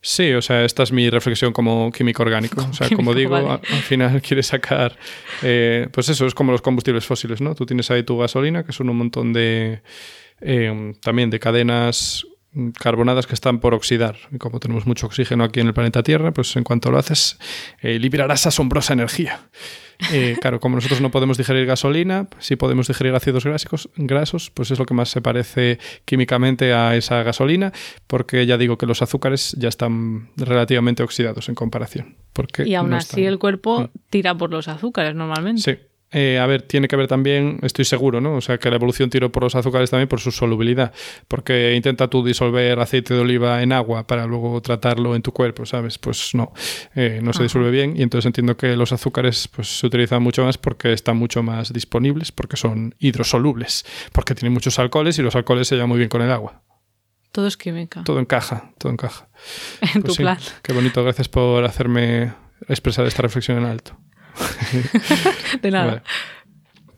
[0.00, 2.64] Sí, o sea, esta es mi reflexión como químico orgánico.
[2.68, 3.48] O sea, como digo, vale.
[3.48, 4.96] al final quieres sacar.
[5.42, 7.54] eh, pues eso, es como los combustibles fósiles, ¿no?
[7.54, 9.82] Tú tienes ahí tu gasolina, que son un montón de.
[10.40, 12.24] eh, también de cadenas
[12.78, 14.16] carbonadas que están por oxidar.
[14.32, 17.38] Y como tenemos mucho oxígeno aquí en el planeta Tierra, pues en cuanto lo haces,
[17.80, 19.40] eh, liberarás asombrosa energía.
[20.12, 24.70] Eh, claro, como nosotros no podemos digerir gasolina, sí podemos digerir ácidos grasos, grasos, pues
[24.70, 27.72] es lo que más se parece químicamente a esa gasolina,
[28.06, 32.14] porque ya digo que los azúcares ya están relativamente oxidados en comparación.
[32.32, 33.86] Porque Y aún no así están- el cuerpo Mm.
[34.10, 35.62] tira por los azúcares normalmente.
[35.62, 35.76] Sí.
[36.10, 38.36] Eh, a ver, tiene que ver también, estoy seguro, ¿no?
[38.36, 40.92] O sea, que la evolución tiró por los azúcares también por su solubilidad.
[41.28, 45.66] Porque intenta tú disolver aceite de oliva en agua para luego tratarlo en tu cuerpo,
[45.66, 45.98] ¿sabes?
[45.98, 46.52] Pues no,
[46.94, 47.94] eh, no se disuelve bien.
[47.96, 51.72] Y entonces entiendo que los azúcares pues, se utilizan mucho más porque están mucho más
[51.72, 56.08] disponibles, porque son hidrosolubles, porque tienen muchos alcoholes y los alcoholes se llevan muy bien
[56.08, 56.62] con el agua.
[57.32, 58.02] Todo es química.
[58.04, 59.28] Todo encaja, todo encaja.
[59.82, 60.38] en Pues tu sí, plan.
[60.62, 62.32] Qué bonito, gracias por hacerme
[62.66, 63.96] expresar esta reflexión en alto.
[65.62, 65.86] De nada.
[65.86, 66.02] Vale.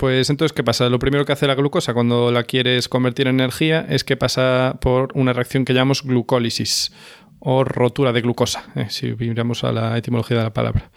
[0.00, 0.88] Pues entonces, ¿qué pasa?
[0.88, 4.78] Lo primero que hace la glucosa cuando la quieres convertir en energía es que pasa
[4.80, 6.90] por una reacción que llamamos glucólisis
[7.38, 10.90] o rotura de glucosa, eh, si miramos a la etimología de la palabra.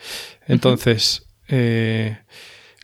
[0.48, 2.18] Entonces, eh,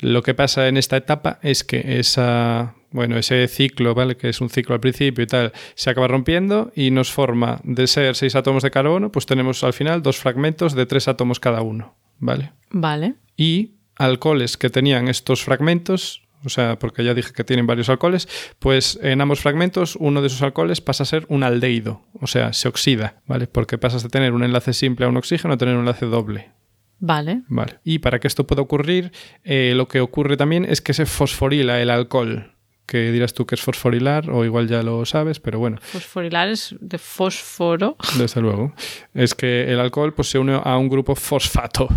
[0.01, 4.17] lo que pasa en esta etapa es que esa, bueno, ese ciclo, ¿vale?
[4.17, 7.87] Que es un ciclo al principio y tal, se acaba rompiendo y nos forma de
[7.87, 11.61] ser seis átomos de carbono, pues tenemos al final dos fragmentos de tres átomos cada
[11.61, 12.51] uno, ¿vale?
[12.71, 13.15] Vale.
[13.39, 18.27] Y alcoholes que tenían estos fragmentos, o sea, porque ya dije que tienen varios alcoholes,
[18.59, 22.51] pues en ambos fragmentos uno de esos alcoholes pasa a ser un aldehído, o sea,
[22.51, 23.47] se oxida, ¿vale?
[23.47, 26.51] Porque pasas de tener un enlace simple a un oxígeno a tener un enlace doble.
[26.99, 27.43] Vale.
[27.47, 27.79] Vale.
[27.85, 29.13] Y para que esto pueda ocurrir,
[29.45, 32.51] eh, lo que ocurre también es que se fosforila el alcohol.
[32.89, 36.75] Que dirás tú que es fosforilar, o igual ya lo sabes, pero bueno, Fosforilar es
[36.79, 37.95] de fósforo.
[38.17, 38.73] desde luego.
[39.13, 41.87] Es que el alcohol pues, se une a un grupo fosfato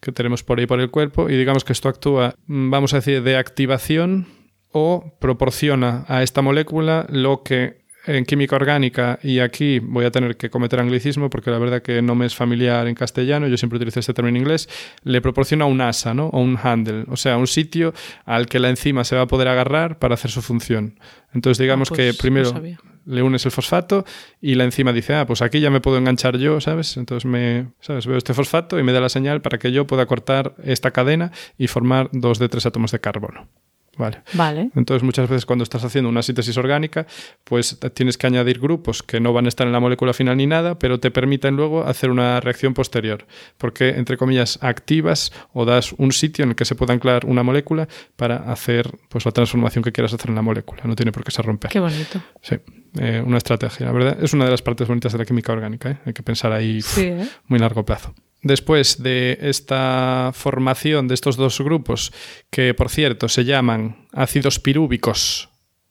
[0.00, 2.98] que tenemos por ahí por el cuerpo y digamos que esto actúa, mm, vamos a
[2.98, 4.28] decir, de activación
[4.70, 10.36] o proporciona a esta molécula lo que en química orgánica, y aquí voy a tener
[10.36, 13.76] que cometer anglicismo porque la verdad que no me es familiar en castellano, yo siempre
[13.76, 14.68] utilizo este término en inglés,
[15.02, 16.26] le proporciona un asa, ¿no?
[16.28, 17.92] O un handle, o sea, un sitio
[18.24, 20.98] al que la enzima se va a poder agarrar para hacer su función.
[21.34, 22.78] Entonces digamos Ah, pues que primero no sabía.
[23.04, 24.04] le unes el fosfato
[24.40, 26.96] y la enzima dice, ah, pues aquí ya me puedo enganchar yo, ¿sabes?
[26.96, 28.06] Entonces me, ¿sabes?
[28.06, 31.32] Veo este fosfato y me da la señal para que yo pueda cortar esta cadena
[31.58, 33.48] y formar dos de tres átomos de carbono.
[33.96, 34.22] Vale.
[34.34, 34.70] Vale.
[34.74, 37.06] Entonces, muchas veces cuando estás haciendo una síntesis orgánica,
[37.44, 40.46] pues tienes que añadir grupos que no van a estar en la molécula final ni
[40.46, 43.26] nada, pero te permiten luego hacer una reacción posterior.
[43.58, 47.42] Porque, entre comillas, activas o das un sitio en el que se pueda anclar una
[47.42, 50.82] molécula para hacer pues, la transformación que quieras hacer en la molécula.
[50.84, 51.70] No tiene por qué se romper.
[51.70, 52.20] Qué bonito.
[52.42, 52.56] Sí,
[52.98, 53.86] eh, una estrategia.
[53.86, 55.90] La verdad, es una de las partes bonitas de la química orgánica.
[55.90, 55.98] ¿eh?
[56.06, 57.26] Hay que pensar ahí ¿eh?
[57.46, 58.14] muy largo plazo.
[58.46, 62.12] Después de esta formación de estos dos grupos,
[62.48, 65.48] que por cierto se llaman ácidos pirúbicos.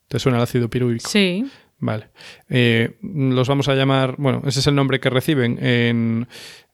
[0.08, 1.10] ¿Te suena el ácido pirúbico?
[1.10, 1.46] Sí.
[1.80, 2.12] Vale.
[2.50, 6.28] Eh, los vamos a llamar, bueno, ese es el nombre que reciben en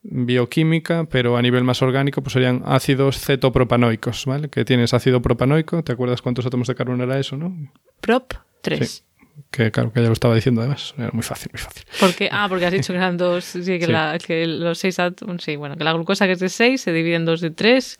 [0.04, 4.50] bioquímica, pero a nivel más orgánico pues serían ácidos cetopropanoicos, ¿vale?
[4.50, 7.56] Que tienes ácido propanoico, ¿te acuerdas cuántos átomos de carbono era eso, no?
[8.00, 9.04] Prop 3.
[9.50, 11.84] Que claro, que ya lo estaba diciendo además, era muy fácil, muy fácil.
[12.00, 13.92] Porque, ah, porque has dicho que eran dos, sí, que, Sí.
[13.92, 16.94] La, que los seis átomos, sí, bueno, que la glucosa que es de 6 se
[16.94, 17.98] divide en dos de 3.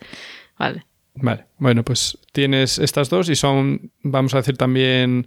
[0.58, 0.86] Vale.
[1.14, 5.26] Vale, bueno, pues tienes estas dos y son, vamos a decir también,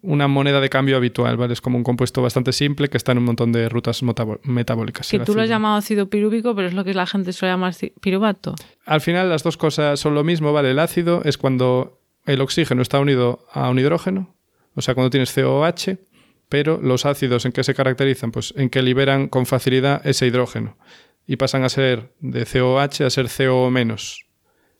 [0.00, 1.52] una moneda de cambio habitual, ¿vale?
[1.52, 5.10] Es como un compuesto bastante simple que está en un montón de rutas metabólicas.
[5.10, 7.74] Que tú lo has llamado ácido pirúbico, pero es lo que la gente suele llamar
[8.00, 8.54] piruvato.
[8.86, 10.70] Al final las dos cosas son lo mismo, ¿vale?
[10.70, 14.34] El ácido es cuando el oxígeno está unido a un hidrógeno,
[14.74, 15.98] o sea, cuando tienes COH,
[16.48, 20.76] pero los ácidos en qué se caracterizan, pues en que liberan con facilidad ese hidrógeno
[21.26, 24.26] y pasan a ser de COH a ser CO menos.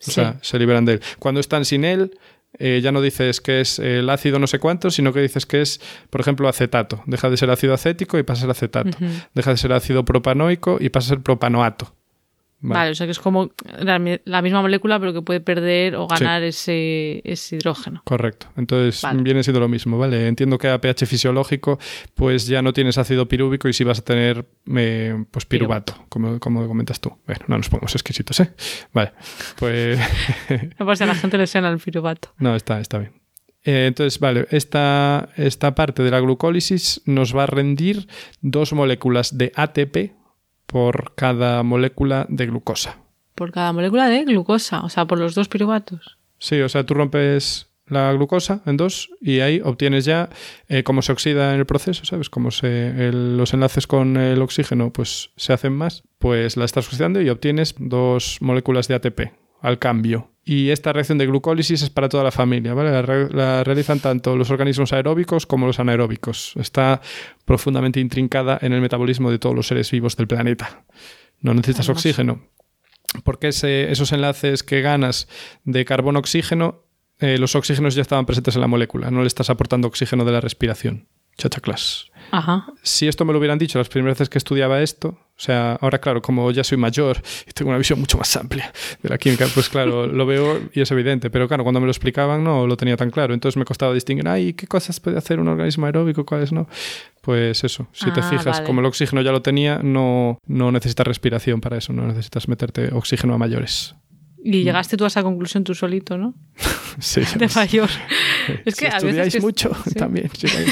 [0.00, 0.10] O Sí.
[0.12, 1.00] sea, se liberan de él.
[1.18, 2.18] Cuando están sin él,
[2.58, 5.62] eh, ya no dices que es el ácido no sé cuánto, sino que dices que
[5.62, 5.80] es,
[6.10, 7.02] por ejemplo, acetato.
[7.06, 8.98] Deja de ser ácido acético y pasa a ser acetato.
[9.34, 11.94] Deja de ser ácido propanoico y pasa a ser propanoato.
[12.62, 12.92] Vale.
[12.92, 16.42] o sea que es como la, la, misma molécula, pero que puede perder o ganar
[16.42, 18.02] ese, ese, hidrógeno.
[18.04, 18.46] Correcto.
[18.56, 20.28] Entonces viene siendo lo mismo, ¿vale?
[20.28, 21.78] Entiendo que a pH fisiológico,
[22.14, 24.46] pues ya no tienes ácido pirúvico y sí vas a tener
[24.76, 27.18] eh, pues piruvato, como, como comentas tú.
[27.26, 28.52] Bueno, no nos pongamos exquisitos, ¿eh?
[28.92, 29.12] Vale.
[29.58, 29.98] Pues.
[30.78, 32.32] no pasa, a la gente le suena el piruvato.
[32.38, 33.22] No, está, está bien.
[33.64, 38.08] Eh, entonces, vale, esta, esta parte de la glucólisis nos va a rendir
[38.40, 40.12] dos moléculas de ATP,
[40.66, 42.98] por cada molécula de glucosa.
[43.34, 46.18] Por cada molécula de glucosa, o sea, por los dos piruvatos.
[46.38, 50.30] Sí, o sea, tú rompes la glucosa en dos y ahí obtienes ya
[50.68, 52.30] eh, cómo se oxida en el proceso, ¿sabes?
[52.30, 57.20] Como se, los enlaces con el oxígeno pues se hacen más, pues la estás oxidando
[57.20, 59.20] y obtienes dos moléculas de ATP
[59.60, 60.31] al cambio.
[60.44, 62.90] Y esta reacción de glucólisis es para toda la familia, ¿vale?
[62.90, 66.54] La, realizan tanto los organismos aeróbicos como los anaeróbicos.
[66.56, 67.00] Está
[67.44, 70.84] profundamente intrincada en el metabolismo de todos los seres vivos del planeta.
[71.40, 72.48] No necesitas oxígeno.
[73.24, 75.28] Porque esos enlaces que ganas
[75.64, 76.86] de carbono-oxígeno,
[77.20, 80.32] eh, los oxígenos ya estaban presentes en la molécula, no le estás aportando oxígeno de
[80.32, 81.08] la respiración.
[81.36, 82.11] Chachaclas.
[82.32, 82.64] Ajá.
[82.82, 85.98] Si esto me lo hubieran dicho las primeras veces que estudiaba esto, o sea, ahora
[85.98, 88.72] claro, como ya soy mayor y tengo una visión mucho más amplia
[89.02, 91.92] de la química, pues claro, lo veo y es evidente, pero claro, cuando me lo
[91.92, 95.40] explicaban no lo tenía tan claro, entonces me costaba distinguir, ay, ¿qué cosas puede hacer
[95.40, 96.66] un organismo aeróbico, cuáles no?
[97.20, 101.06] Pues eso, si te ah, fijas, como el oxígeno ya lo tenía, no, no necesitas
[101.06, 103.94] respiración para eso, no necesitas meterte oxígeno a mayores.
[104.44, 106.34] Y llegaste tú a esa conclusión tú solito, ¿no?
[106.98, 107.22] sí.
[107.38, 107.88] De mayor.
[108.64, 110.28] Es que a veces mucho también.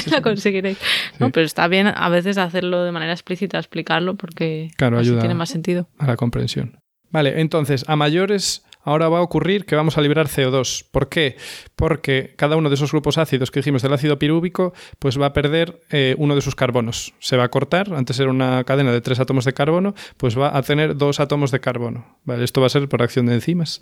[0.07, 0.77] la conseguiréis.
[1.19, 5.35] No, pero está bien a veces hacerlo de manera explícita, explicarlo, porque claro, ayuda tiene
[5.35, 5.87] más sentido.
[5.97, 6.77] A la comprensión.
[7.11, 10.85] Vale, entonces, a mayores ahora va a ocurrir que vamos a liberar CO2.
[10.91, 11.37] ¿Por qué?
[11.75, 15.33] Porque cada uno de esos grupos ácidos que dijimos del ácido pirúvico, pues va a
[15.33, 17.13] perder eh, uno de sus carbonos.
[17.19, 20.55] Se va a cortar, antes era una cadena de tres átomos de carbono, pues va
[20.55, 22.17] a tener dos átomos de carbono.
[22.23, 23.81] Vale, esto va a ser por acción de enzimas.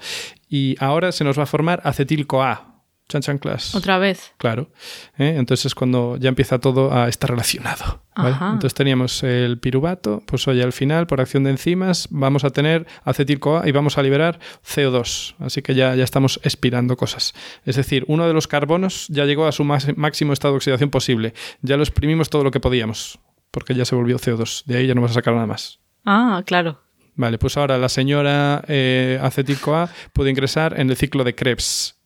[0.49, 2.68] Y ahora se nos va a formar acetil-CoA,
[3.09, 3.73] Chan Chan Class.
[3.73, 4.33] Otra vez.
[4.37, 4.69] Claro.
[5.17, 5.35] ¿eh?
[5.37, 8.03] Entonces es cuando ya empieza todo a estar relacionado.
[8.15, 12.85] Entonces teníamos el piruvato, pues hoy al final, por acción de enzimas, vamos a tener
[13.05, 15.35] acetil-CoA y vamos a liberar CO2.
[15.39, 17.33] Así que ya, ya estamos expirando cosas.
[17.65, 21.33] Es decir, uno de los carbonos ya llegó a su máximo estado de oxidación posible.
[21.61, 23.19] Ya lo exprimimos todo lo que podíamos,
[23.51, 24.65] porque ya se volvió CO2.
[24.65, 25.79] De ahí ya no vas a sacar nada más.
[26.05, 26.81] Ah, claro.
[27.15, 31.98] Vale, pues ahora la señora eh, acetil-CoA puede ingresar en el ciclo de Krebs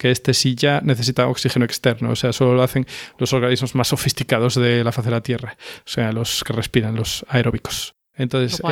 [0.00, 2.86] que este sí ya necesita oxígeno externo, o sea, solo lo hacen
[3.18, 6.96] los organismos más sofisticados de la faz de la Tierra, o sea, los que respiran,
[6.96, 7.94] los aeróbicos.
[8.14, 8.62] Entonces,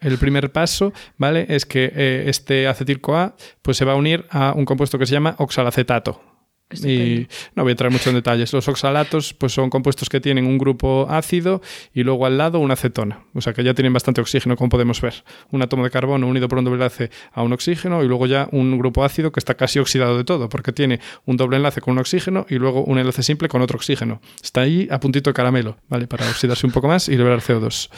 [0.00, 1.46] el, primer paso, ¿vale?
[1.48, 5.12] Es que eh, este acetil-CoA pues, se va a unir a un compuesto que se
[5.12, 6.22] llama oxalacetato,
[6.72, 8.52] y no voy a entrar mucho en detalles.
[8.52, 11.60] Los oxalatos pues son compuestos que tienen un grupo ácido
[11.92, 13.24] y luego al lado una acetona.
[13.34, 15.24] O sea que ya tienen bastante oxígeno, como podemos ver.
[15.50, 18.48] Un átomo de carbono unido por un doble enlace a un oxígeno y luego ya
[18.52, 21.92] un grupo ácido que está casi oxidado de todo, porque tiene un doble enlace con
[21.92, 24.20] un oxígeno y luego un enlace simple con otro oxígeno.
[24.42, 26.06] Está ahí a puntito de caramelo, ¿vale?
[26.06, 27.90] Para oxidarse un poco más y liberar CO2.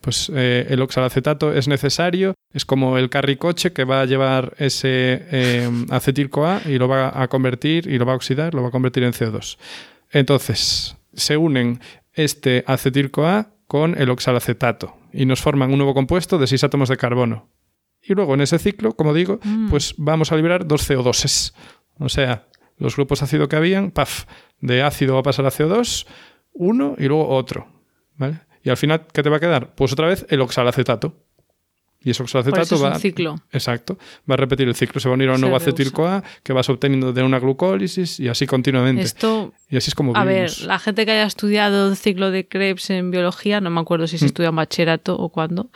[0.00, 5.26] Pues eh, el oxalacetato es necesario, es como el carricoche que va a llevar ese
[5.30, 8.70] eh, acetil-CoA y lo va a convertir y lo va a oxidar, lo va a
[8.70, 9.56] convertir en CO2.
[10.10, 11.80] Entonces, se unen
[12.12, 16.96] este acetil-CoA con el oxalacetato y nos forman un nuevo compuesto de seis átomos de
[16.96, 17.48] carbono.
[18.02, 19.70] Y luego en ese ciclo, como digo, mm.
[19.70, 21.52] pues vamos a liberar dos CO2.
[21.98, 22.46] O sea,
[22.78, 24.24] los grupos ácido que habían, paf,
[24.60, 26.06] de ácido va a pasar a CO2,
[26.52, 27.68] uno y luego otro.
[28.16, 28.40] ¿vale?
[28.62, 29.74] Y al final, ¿qué te va a quedar?
[29.74, 31.16] Pues otra vez el oxalacetato.
[32.02, 32.94] Y ese oxalacetato va.
[32.94, 33.36] un ciclo.
[33.52, 33.98] Exacto.
[34.28, 35.00] Va a repetir el ciclo.
[35.00, 38.28] Se va a unir a un nuevo acetil-CoA que vas obteniendo de una glucólisis y
[38.28, 39.02] así continuamente.
[39.02, 39.52] Esto.
[39.68, 42.88] Y así es como A ver, la gente que haya estudiado el ciclo de Krebs
[42.90, 44.28] en biología, no me acuerdo si se mm.
[44.28, 45.70] estudia en bachillerato o cuándo,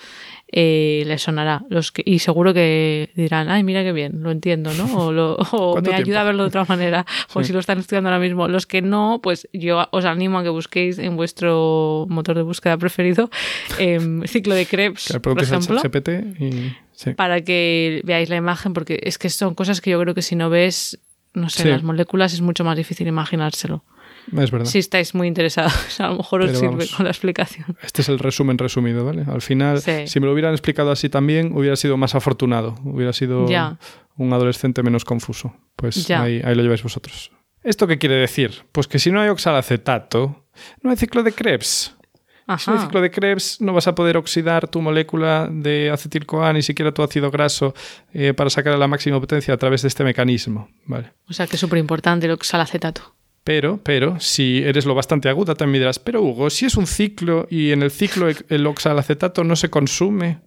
[0.56, 1.64] eh, les sonará.
[1.68, 4.84] Los que, y seguro que dirán, ay, mira qué bien, lo entiendo, ¿no?
[4.84, 8.46] O, me ayuda a verlo de otra manera, o si lo están estudiando ahora mismo.
[8.46, 12.78] Los que no, pues yo os animo a que busquéis en vuestro motor de búsqueda
[12.78, 13.30] preferido
[13.80, 15.82] em, ciclo de Krebs, por ejemplo,
[17.16, 20.36] para que veáis la imagen, porque es que son cosas que yo creo que si
[20.36, 21.00] no ves,
[21.32, 23.82] no sé, las moléculas es mucho más difícil imaginárselo.
[24.36, 24.66] Es verdad.
[24.66, 27.76] Si estáis muy interesados, a lo mejor os sirve con la explicación.
[27.82, 29.24] Este es el resumen resumido, ¿vale?
[29.26, 32.76] Al final, si me lo hubieran explicado así también, hubiera sido más afortunado.
[32.84, 33.46] Hubiera sido
[34.16, 35.54] un adolescente menos confuso.
[35.76, 37.30] Pues ahí, lo lleváis vosotros.
[37.62, 38.66] ¿Esto qué quiere decir?
[38.72, 40.44] Pues que si no hay oxalacetato,
[40.82, 41.96] no hay ciclo de Krebs.
[42.58, 46.52] Si no hay ciclo de Krebs, no vas a poder oxidar tu molécula de acetil-CoA,
[46.52, 47.74] ni siquiera tu ácido graso,
[48.12, 50.68] eh, para sacar la máxima potencia a través de este mecanismo.
[50.84, 51.12] ¿vale?
[51.28, 53.14] O sea que es súper importante el oxalacetato.
[53.44, 57.46] Pero, pero, si eres lo bastante aguda, también dirás, pero Hugo, si es un ciclo
[57.50, 60.40] y en el ciclo el oxalacetato no se consume,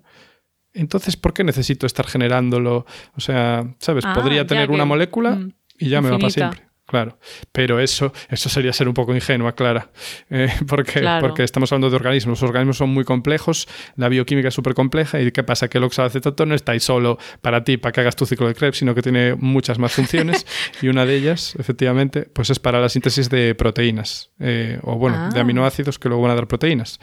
[0.74, 2.86] entonces, ¿por qué necesito estar generándolo?
[3.16, 4.04] O sea, ¿sabes?
[4.06, 6.67] Ah, Podría tener que- una molécula mm, y ya me va para siempre.
[6.88, 7.20] Claro,
[7.52, 9.90] pero eso, eso sería ser un poco ingenua, Clara,
[10.30, 11.28] Eh, porque, Claro.
[11.28, 12.40] porque estamos hablando de organismos.
[12.42, 13.68] Los organismos son muy complejos,
[13.98, 15.68] la bioquímica es súper compleja y ¿qué pasa?
[15.68, 18.56] Que el oxalacetato no está ahí solo para ti, para que hagas tu ciclo de
[18.56, 20.46] Krebs, sino que tiene muchas más funciones
[20.82, 25.30] y una de ellas, efectivamente, pues es para la síntesis de proteínas eh, o bueno,
[25.34, 25.42] de Ah.
[25.42, 27.00] aminoácidos que luego van a dar proteínas.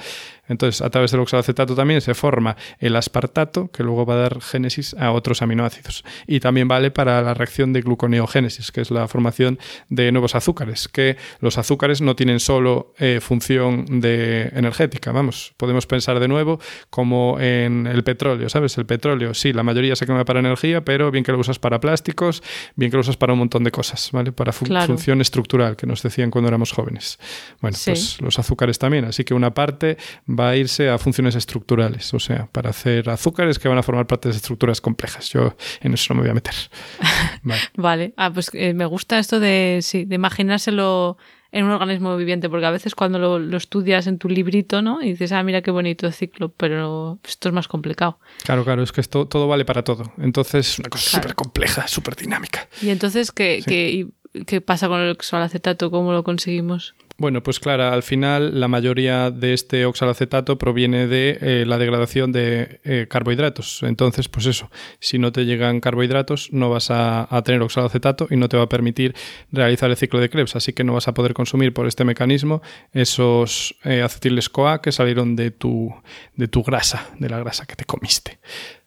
[0.49, 4.41] Entonces, a través del oxalacetato también se forma el aspartato, que luego va a dar
[4.41, 6.05] génesis a otros aminoácidos.
[6.27, 10.89] Y también vale para la reacción de gluconeogénesis, que es la formación de nuevos azúcares,
[10.89, 15.13] que los azúcares no tienen solo eh, función de energética.
[15.13, 18.77] Vamos, podemos pensar de nuevo como en el petróleo, ¿sabes?
[18.79, 21.81] El petróleo, sí, la mayoría se quema para energía, pero bien que lo usas para
[21.81, 22.43] plásticos,
[22.77, 24.33] bien que lo usas para un montón de cosas, ¿vale?
[24.33, 24.87] Para fu- Claro.
[24.87, 27.19] función estructural, que nos decían cuando éramos jóvenes.
[27.61, 27.91] Bueno, Sí.
[27.91, 29.05] pues los azúcares también.
[29.05, 29.97] Así que una parte
[30.39, 34.07] va a irse a funciones estructurales, o sea, para hacer azúcares que van a formar
[34.07, 35.31] parte de estructuras complejas.
[35.31, 36.55] Yo en eso no me voy a meter.
[37.43, 37.61] Vale.
[37.77, 41.17] Vale, ah, pues eh, me gusta esto de, sí, de imaginárselo
[41.53, 45.01] en un organismo viviente, porque a veces cuando lo, lo estudias en tu librito, ¿no?
[45.03, 48.19] Y dices, ah, mira qué bonito ciclo, pero esto es más complicado.
[48.45, 50.13] Claro, claro, es que esto todo vale para todo.
[50.19, 51.23] Entonces es una cosa Claro.
[51.23, 52.69] súper compleja, súper dinámica.
[52.83, 53.71] Y entonces, ¿qué, Sí.
[53.71, 55.93] qué, qué pasa con el oxalacetato?
[55.93, 56.97] ¿Cómo lo conseguimos?
[57.17, 62.33] Bueno, pues Clara, al final la mayoría de este oxalacetato proviene de eh, la degradación
[62.33, 63.85] de eh, carbohidratos.
[63.85, 68.37] Entonces, pues eso, si no te llegan carbohidratos, no vas a, a tener oxalacetato y
[68.37, 69.15] no te va a permitir
[69.53, 70.57] realizar el ciclo de Krebs.
[70.57, 72.63] Así que no vas a poder consumir por este mecanismo
[72.93, 75.95] esos eh, acetiles CoA que salieron de tu,
[76.35, 78.41] de tu grasa, de la grasa que te comiste.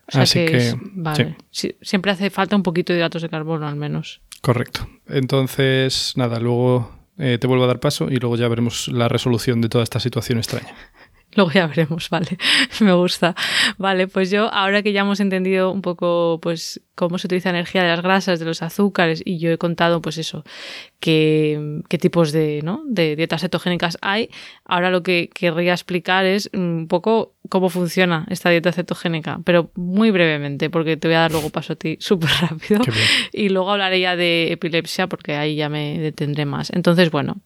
[0.10, 1.38] O sea Así que, que, es- vale.
[1.50, 4.20] Sí, siempre hace falta un poquito de hidratos de carbono, al menos.
[4.42, 4.88] Correcto.
[5.08, 9.62] Entonces, nada, luego eh, te vuelvo a dar paso y luego ya veremos la resolución
[9.62, 10.74] de toda esta situación extraña.
[11.36, 12.38] Luego ya veremos, vale.
[12.80, 13.36] Me gusta.
[13.78, 17.84] Vale, pues yo, ahora que ya hemos entendido un poco, pues, cómo se utiliza energía
[17.84, 20.44] de las grasas, de los azúcares, y yo he contado, pues eso,
[21.00, 22.82] qué, qué tipos de, ¿no?
[22.88, 24.30] de dietas cetogénicas hay,
[24.66, 30.12] ahora lo que querría explicar es un poco cómo funciona esta dieta cetogénica, pero muy
[30.12, 32.82] brevemente, porque te voy a dar luego paso a ti súper rápido.
[33.32, 36.72] Y luego hablaré ya de epilepsia, porque ahí ya me detendré más.
[36.74, 37.38] Entonces, bueno,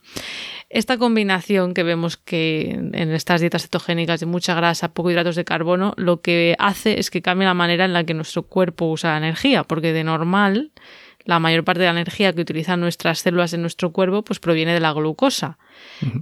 [0.74, 5.43] esta combinación que vemos que en estas dietas cetogénicas de mucha grasa, poco hidratos de
[5.43, 9.11] carbono, lo que hace es que cambia la manera en la que nuestro cuerpo usa
[9.11, 10.72] la energía, porque de normal
[11.26, 14.74] la mayor parte de la energía que utilizan nuestras células en nuestro cuerpo pues proviene
[14.74, 15.57] de la glucosa.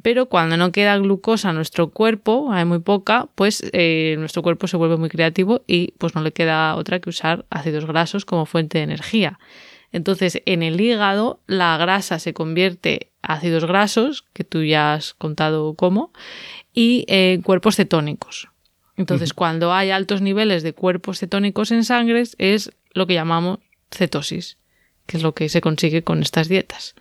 [0.02, 4.68] Pero cuando no queda glucosa en nuestro cuerpo, hay muy poca, pues eh, nuestro cuerpo
[4.68, 8.46] se vuelve muy creativo y pues no le queda otra que usar ácidos grasos como
[8.46, 9.40] fuente de energía.
[9.92, 15.74] Entonces, en el hígado, la grasa se convierte ácidos grasos, que tú ya has contado
[15.76, 16.12] cómo,
[16.74, 18.50] y eh, cuerpos cetónicos.
[18.98, 23.60] Entonces, cuando hay altos niveles de cuerpos cetónicos en sangre, es lo que llamamos
[23.92, 24.58] cetosis,
[25.06, 26.96] que es lo que se consigue con estas dietas.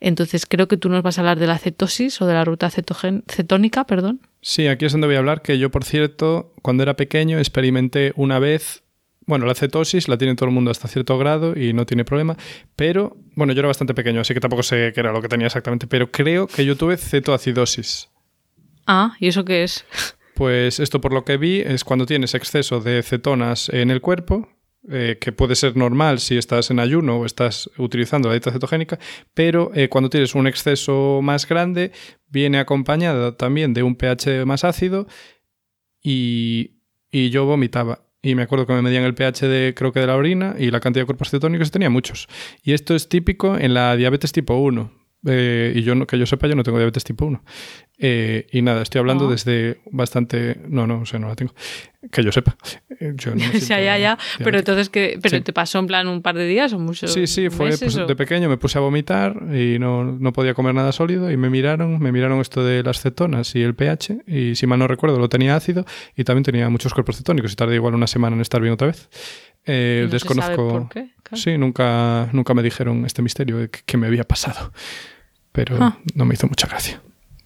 [0.00, 2.70] Entonces, creo que tú nos vas a hablar de la cetosis o de la ruta
[2.70, 4.20] cetogen- cetónica, perdón.
[4.40, 8.12] Sí, aquí es donde voy a hablar que yo, por cierto, cuando era pequeño experimenté
[8.16, 8.82] una vez,
[9.28, 12.36] bueno, la cetosis la tiene todo el mundo hasta cierto grado y no tiene problema,
[12.74, 15.46] pero, bueno, yo era bastante pequeño, así que tampoco sé qué era lo que tenía
[15.46, 18.08] exactamente, pero creo que yo tuve cetoacidosis.
[18.86, 19.84] Ah, ¿y eso qué es?
[20.34, 24.48] Pues esto por lo que vi es cuando tienes exceso de cetonas en el cuerpo,
[24.90, 28.98] eh, que puede ser normal si estás en ayuno o estás utilizando la dieta cetogénica,
[29.34, 31.92] pero eh, cuando tienes un exceso más grande
[32.28, 35.06] viene acompañada también de un pH más ácido
[36.02, 36.78] y,
[37.10, 38.07] y yo vomitaba.
[38.20, 40.70] Y me acuerdo que me medían el pH de, creo que de la orina y
[40.70, 42.26] la cantidad de cuerpos cetónicos tenía muchos.
[42.62, 44.90] Y esto es típico en la diabetes tipo 1.
[45.26, 47.42] Eh, y yo, no, que yo sepa, yo no tengo diabetes tipo 1.
[48.00, 49.30] Eh, y nada, estoy hablando Ah.
[49.32, 50.60] desde bastante...
[50.68, 51.52] No, no, o sea, no la tengo.
[52.12, 52.56] Que yo sepa.
[53.00, 54.18] Eh, Yo no me ya, ya, ya.
[54.38, 55.42] Pero entonces, que ¿pero Sí.
[55.42, 57.96] te pasó en plan un par de días o muchos Sí, sí, fue meses, pues,
[57.96, 61.36] o- de pequeño me puse a vomitar y no, no podía comer nada sólido y
[61.36, 64.86] me miraron, me miraron esto de las cetonas y el pH y si mal no
[64.86, 65.84] recuerdo lo tenía ácido
[66.16, 68.86] y también tenía muchos cuerpos cetónicos y tardé igual una semana en estar bien otra
[68.86, 69.08] vez.
[69.66, 70.68] Eh, desconozco.
[70.68, 71.42] por qué, claro.
[71.42, 74.72] Sí, nunca, nunca me dijeron este misterio que, me había pasado,
[75.52, 75.98] pero Ah.
[76.14, 77.00] no me hizo mucha gracia.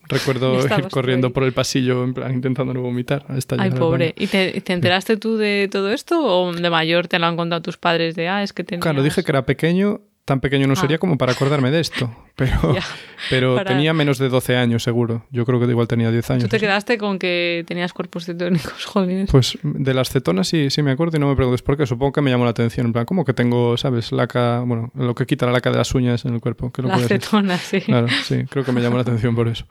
[0.08, 1.32] Recuerdo ir corriendo ahí.
[1.32, 3.24] por el pasillo en plan intentando no vomitar.
[3.28, 4.14] hasta Ay, pobre.
[4.18, 7.62] ¿Y te, te enteraste tú de todo esto o de mayor te lo han contado
[7.62, 8.82] tus padres de, ah, es que tenías...
[8.82, 10.76] Claro, dije que era pequeño, tan pequeño no Ah.
[10.76, 12.82] sería como para acordarme de esto, pero, Ya,
[13.28, 15.26] pero para- tenía menos de 12 años seguro.
[15.30, 16.42] Yo creo que igual tenía 10 años.
[16.44, 16.64] Tú te así.
[16.64, 19.30] quedaste con que tenías cuerpos cetónicos, jolines.
[19.30, 21.86] Pues de las cetonas sí, sí me acuerdo y no me preguntes por qué.
[21.86, 22.86] Supongo que me llamó la atención.
[22.86, 25.92] En plan, ¿cómo que tengo, sabes, laca, bueno, lo que quita la laca de las
[25.94, 26.70] uñas en el cuerpo?
[26.72, 27.20] ¿Qué lo La puede ser?
[27.22, 27.80] cetona, sí.
[27.80, 29.66] Claro, sí, creo que me llamó la atención por eso.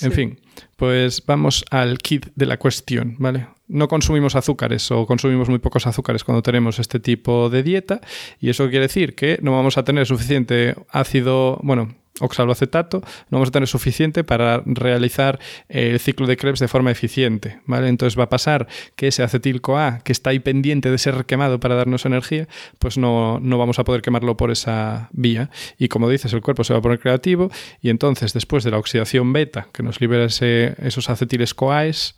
[0.00, 0.38] En fin,
[0.76, 3.48] pues vamos al kit de la cuestión, ¿vale?
[3.68, 8.00] No consumimos azúcares o consumimos muy pocos azúcares cuando tenemos este tipo de dieta
[8.40, 13.48] y eso quiere decir que no vamos a tener suficiente ácido, bueno, oxaloacetato, no vamos
[13.48, 15.38] a tener suficiente para realizar
[15.68, 17.88] el ciclo de Krebs de forma eficiente, ¿vale?
[17.88, 18.66] Entonces va a pasar
[18.96, 22.48] que ese acetil-CoA que está ahí pendiente de ser quemado para darnos energía,
[22.78, 26.64] pues no, no vamos a poder quemarlo por esa vía y como dices, el cuerpo
[26.64, 27.50] se va a poner creativo
[27.80, 32.16] y entonces después de la oxidación beta que nos libera ese, esos acetiles CoAs,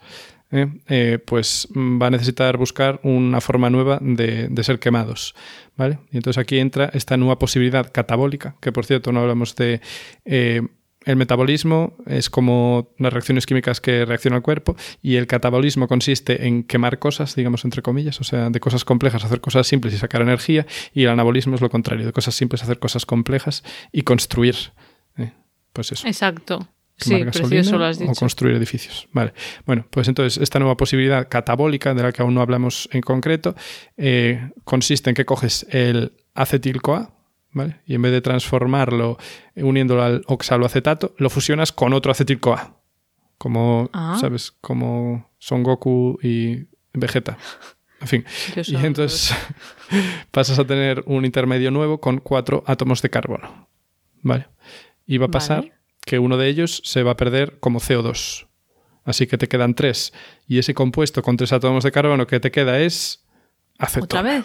[0.53, 0.69] ¿eh?
[0.89, 5.35] Eh, pues va a necesitar buscar una forma nueva de, de, ser quemados.
[5.77, 5.99] ¿vale?
[6.11, 9.81] Y entonces aquí entra esta nueva posibilidad catabólica, que por cierto no hablamos de...
[10.25, 10.63] Eh,
[11.07, 16.47] el metabolismo es como las reacciones químicas que reacciona el cuerpo y el catabolismo consiste
[16.47, 19.97] en quemar cosas, digamos entre comillas, o sea, de cosas complejas hacer cosas simples y
[19.97, 24.03] sacar energía y el anabolismo es lo contrario, de cosas simples hacer cosas complejas y
[24.03, 24.57] construir.
[25.73, 26.07] Pues eso.
[26.07, 26.69] Exacto
[27.01, 28.13] sí, gasolina lo has dicho.
[28.13, 29.09] o construir edificios.
[29.13, 29.33] Vale.
[29.67, 33.55] Bueno, pues entonces esta nueva posibilidad catabólica, de la que aún no hablamos en concreto,
[33.97, 37.11] eh, consiste en que coges el acetil-CoA,
[37.53, 37.81] ¿vale?
[37.87, 39.19] Y en vez de transformarlo
[39.57, 42.77] uniéndolo al oxaloacetato, lo fusionas con otro acetil-CoA.
[43.39, 44.19] Como, ah.
[44.21, 44.53] ¿sabes?
[44.61, 47.39] Como Son Goku y Vegeta.
[48.01, 48.25] En fin.
[48.67, 49.35] y entonces
[50.31, 53.69] pasas a tener un intermedio nuevo con cuatro átomos de carbono.
[54.23, 54.49] ¿Vale?
[55.07, 58.47] Y va a pasar que uno de ellos se va a perder como CO2.
[59.05, 60.13] Así que te quedan tres.
[60.47, 63.25] Y ese compuesto con tres átomos de carbono que te queda es
[63.79, 64.05] acetona.
[64.05, 64.45] ¿Otra vez?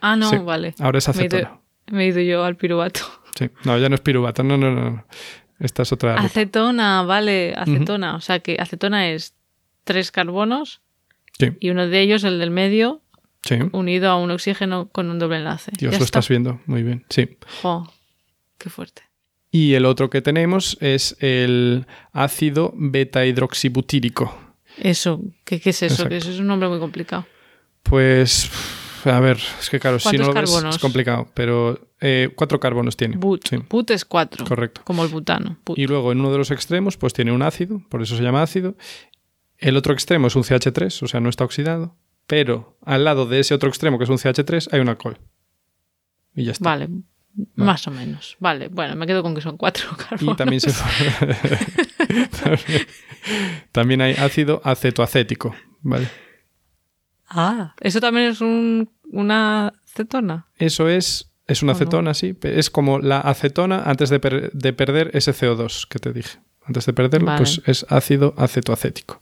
[0.00, 0.74] Ah, no, vale.
[0.78, 1.60] Ahora es acetona.
[1.90, 3.00] Me he, ido, yo al piruvato.
[3.36, 5.04] Sí, no, ya no es piruvato, no, no, no.
[5.58, 6.14] Esta es otra.
[6.14, 8.16] Acetona, vale, acetona.
[8.16, 9.34] O sea que acetona es
[9.84, 10.80] tres carbonos
[11.38, 11.50] sí.
[11.60, 13.02] y uno de ellos, el del medio,
[13.42, 13.58] sí.
[13.72, 15.72] unido a un oxígeno con un doble enlace.
[15.78, 17.36] Dios, lo estás viendo, muy bien, sí.
[17.62, 17.92] Jo,
[18.58, 19.02] qué fuerte.
[19.50, 24.36] Y el otro que tenemos es el ácido beta hidroxibutírico.
[24.78, 26.08] Eso, ¿qué, es eso?
[26.08, 27.26] Que eso es un nombre muy complicado.
[27.82, 28.50] Pues,
[29.04, 32.96] a ver, es que claro, si no lo ves es complicado, pero eh, cuatro carbonos
[32.96, 33.16] tiene.
[33.16, 34.44] But, but es cuatro.
[34.46, 34.82] Correcto.
[34.84, 35.58] Como el butano.
[35.74, 38.42] Y luego en uno de los extremos, pues tiene un ácido, por eso se llama
[38.42, 38.76] ácido.
[39.58, 41.96] El otro extremo es un CH3, o sea, no está oxidado.
[42.26, 45.18] Pero al lado de ese otro extremo, que es un CH3, hay un alcohol.
[46.34, 46.64] Y ya está.
[46.64, 46.88] Vale,
[47.54, 48.36] más o menos.
[48.40, 50.22] Vale, bueno, me quedo con que son cuatro carbonos.
[50.34, 50.72] Y también, se...
[53.72, 56.08] también hay ácido acetoacético, ¿vale?
[57.28, 60.48] Ah, ¿eso también es un, una acetona?
[60.56, 62.36] Eso es, es una acetona, sí.
[62.42, 66.40] Es como la acetona antes de, de, perder ese CO2 que te dije.
[66.64, 69.20] Antes de perderlo, pues es ácido acetoacético.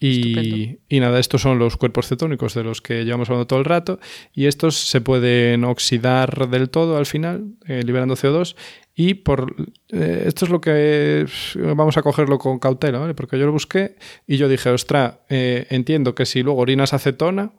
[0.00, 3.98] Y, nada, estos son los cuerpos cetónicos de los que llevamos hablando todo el rato
[4.32, 8.54] y estos se pueden oxidar del todo al final, eh, liberando CO2
[8.94, 9.56] y por
[9.88, 11.26] eh, esto es lo que
[11.56, 13.14] vamos a cogerlo con cautela, ¿vale?
[13.14, 17.52] Porque yo lo busqué y yo dije, ostra, eh, entiendo que si luego orinas acetona,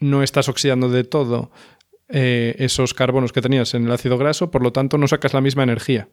[0.00, 1.52] no estás oxidando de todo
[2.08, 5.62] esos carbonos que tenías en el ácido graso, por lo tanto no sacas la misma
[5.62, 6.08] energía.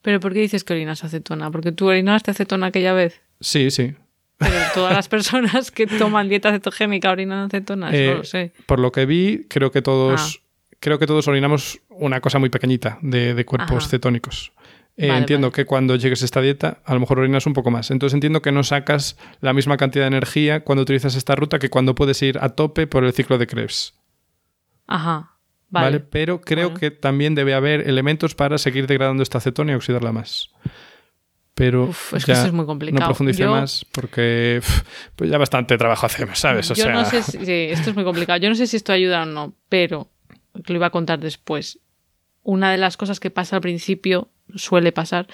[0.00, 1.50] ¿Pero por qué dices que orinas acetona?
[1.50, 3.23] ¿Porque tú orinaste acetona aquella vez?
[3.40, 3.94] Sí, sí.
[4.38, 8.52] Pero todas las personas que toman dieta cetogénica orinan acetona, no eh, lo sé.
[8.66, 10.76] Por lo que vi, creo que todos, ah.
[10.80, 14.52] creo que todos orinamos una cosa muy pequeñita de, cuerpos cetónicos.
[14.96, 17.90] Eh, entiendo que cuando llegues a esta dieta, a lo mejor orinas un poco más.
[17.90, 21.70] Entonces entiendo que no sacas la misma cantidad de energía cuando utilizas esta ruta que
[21.70, 23.94] cuando puedes ir a tope por el ciclo de Krebs.
[24.86, 25.32] Ajá.
[25.70, 25.98] Vale.
[25.98, 30.50] Pero creo que también debe haber elementos para seguir degradando esta acetona y oxidarla más
[31.54, 33.00] pero es que eso es muy complicado.
[33.00, 34.60] no profundice más porque
[35.14, 36.68] pues ya bastante trabajo hacemos, ¿sabes?
[36.68, 38.38] yo no sé si, esto es muy complicado.
[38.40, 40.10] Yo no sé si esto ayuda o no, pero
[40.52, 41.78] lo iba a contar después.
[42.42, 45.28] Una de las cosas que pasa al principio, suele pasar,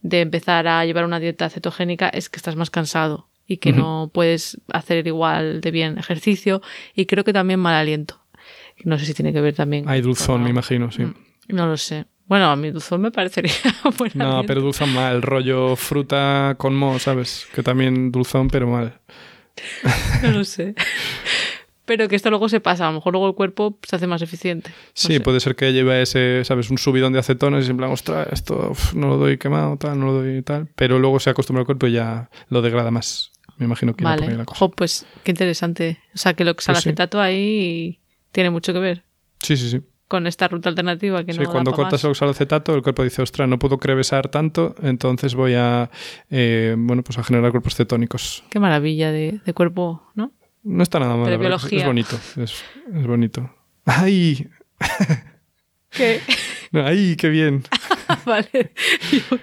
[0.00, 4.10] de empezar a llevar una dieta cetogénica es que estás más cansado y que no
[4.12, 6.62] puedes hacer igual de bien ejercicio
[6.94, 8.20] y creo que también mal aliento.
[8.84, 9.88] No sé si tiene que ver también.
[9.88, 11.04] Hay dulzón, me imagino, sí.
[11.48, 12.06] No lo sé.
[12.26, 13.52] Bueno, a mi dulzón me parecería
[14.14, 17.46] No, pero dulzón mal, rollo fruta con mo, ¿sabes?
[17.54, 19.00] Que también dulzón, pero mal.
[20.22, 20.74] No lo sé.
[21.84, 24.20] Pero que esto luego se pasa, a lo mejor luego el cuerpo se hace más
[24.20, 24.72] eficiente.
[24.92, 26.68] sí, puede ser que lleve ese, ¿sabes?
[26.68, 30.06] Un subidón de acetones y en plan, ostras, esto no lo doy quemado, tal, no
[30.06, 30.68] lo doy tal.
[30.74, 33.30] Pero luego se acostumbra el cuerpo y ya lo degrada más.
[33.56, 34.36] Me imagino que vale.
[34.36, 34.68] la cosa.
[34.68, 36.00] pues qué interesante.
[36.12, 38.00] O sea, que lo que pues acetato ahí
[38.32, 39.04] tiene mucho que ver.
[39.40, 43.02] Sí, sí, sí con esta ruta alternativa que sí, cuando cortas el oxalocetato el cuerpo
[43.02, 45.90] dice, ostras, no puedo crevesar tanto, entonces voy a,
[46.30, 48.44] eh, bueno, pues a generar cuerpos cetónicos.
[48.50, 50.32] Qué maravilla de, cuerpo, ¿no?
[50.62, 52.64] No está nada mal, es, bonito, es,
[53.06, 53.50] bonito.
[53.84, 54.48] ¡Ay!
[55.90, 56.20] ¿Qué?
[56.72, 57.62] ¡Ay, qué bien!
[58.26, 58.72] vale,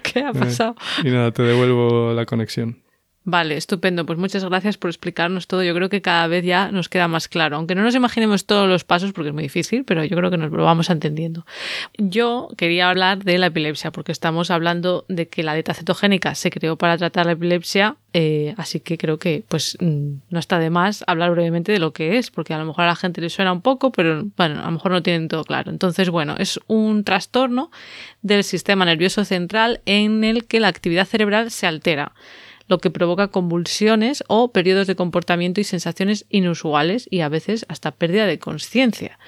[0.02, 0.76] ¿qué ha pasado?
[1.02, 2.83] y nada, te devuelvo la conexión.
[3.26, 4.04] Vale, estupendo.
[4.04, 5.62] Pues muchas gracias por explicarnos todo.
[5.62, 7.56] Yo creo que cada vez ya nos queda más claro.
[7.56, 10.36] Aunque no nos imaginemos todos los pasos porque es muy difícil, pero yo creo que
[10.36, 11.46] nos lo vamos entendiendo.
[11.96, 16.50] Yo quería hablar de la epilepsia porque estamos hablando de que la dieta cetogénica se
[16.50, 20.68] creó para tratar la epilepsia, eh, así que creo que pues mm, no está de
[20.68, 23.30] más hablar brevemente de lo que es, porque a lo mejor a la gente le
[23.30, 25.70] suena un poco, pero bueno, a lo mejor no tienen todo claro.
[25.70, 27.70] Entonces, bueno, es un trastorno
[28.20, 32.12] del sistema nervioso central en el que la actividad cerebral se altera
[32.66, 37.92] lo que provoca convulsiones o periodos de comportamiento y sensaciones inusuales y a veces hasta
[37.92, 39.18] pérdida de conciencia.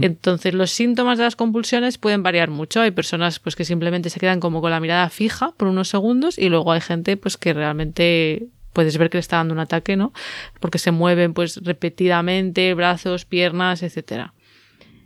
[0.00, 2.80] Entonces, los síntomas de las convulsiones pueden variar mucho.
[2.80, 6.38] Hay personas pues que simplemente se quedan como con la mirada fija por unos segundos
[6.38, 9.96] y luego hay gente pues que realmente puedes ver que le está dando un ataque,
[9.96, 10.12] ¿no?
[10.58, 14.34] Porque se mueven pues repetidamente, brazos, piernas, etcétera.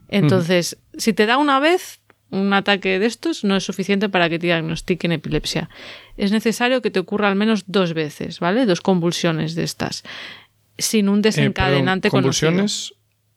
[0.09, 2.01] Entonces, si te da una vez,
[2.31, 5.69] un ataque de estos no es suficiente para que te diagnostiquen epilepsia.
[6.17, 8.67] Es necesario que te ocurra al menos dos veces, ¿vale?
[8.67, 10.05] Dos convulsiones de estas,
[10.77, 12.95] sin un desencadenante eh, ¿Convulsiones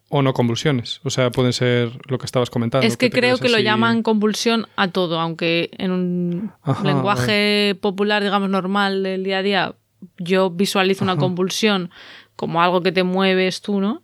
[0.09, 0.99] o no convulsiones?
[1.03, 2.85] O sea, pueden ser lo que estabas comentando.
[2.85, 6.51] Es que, creo que lo llaman convulsión a todo, aunque en un
[6.83, 9.75] lenguaje popular, digamos, normal del día a día,
[10.17, 11.91] yo visualizo una convulsión
[12.35, 14.03] como algo que te mueves tú, ¿no?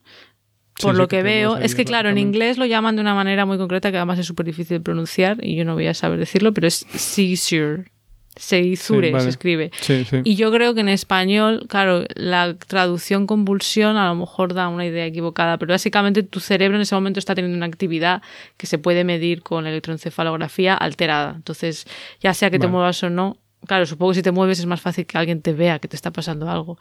[0.82, 3.58] Por lo que, veo, es que claro, en inglés lo llaman de una manera muy
[3.58, 6.54] concreta que además es súper difícil de pronunciar y yo no voy a saber decirlo,
[6.54, 7.86] pero es seizure.
[8.36, 9.72] Seizure se escribe.
[10.24, 14.86] Y yo creo que en español, claro, la traducción convulsión a lo mejor da una
[14.86, 18.22] idea equivocada, pero básicamente tu cerebro en ese momento está teniendo una actividad
[18.58, 21.34] que se puede medir con electroencefalografía alterada.
[21.36, 21.88] Entonces,
[22.22, 24.82] ya sea que te muevas o no, claro, supongo que si te mueves es más
[24.82, 26.78] fácil que alguien te vea que te está pasando algo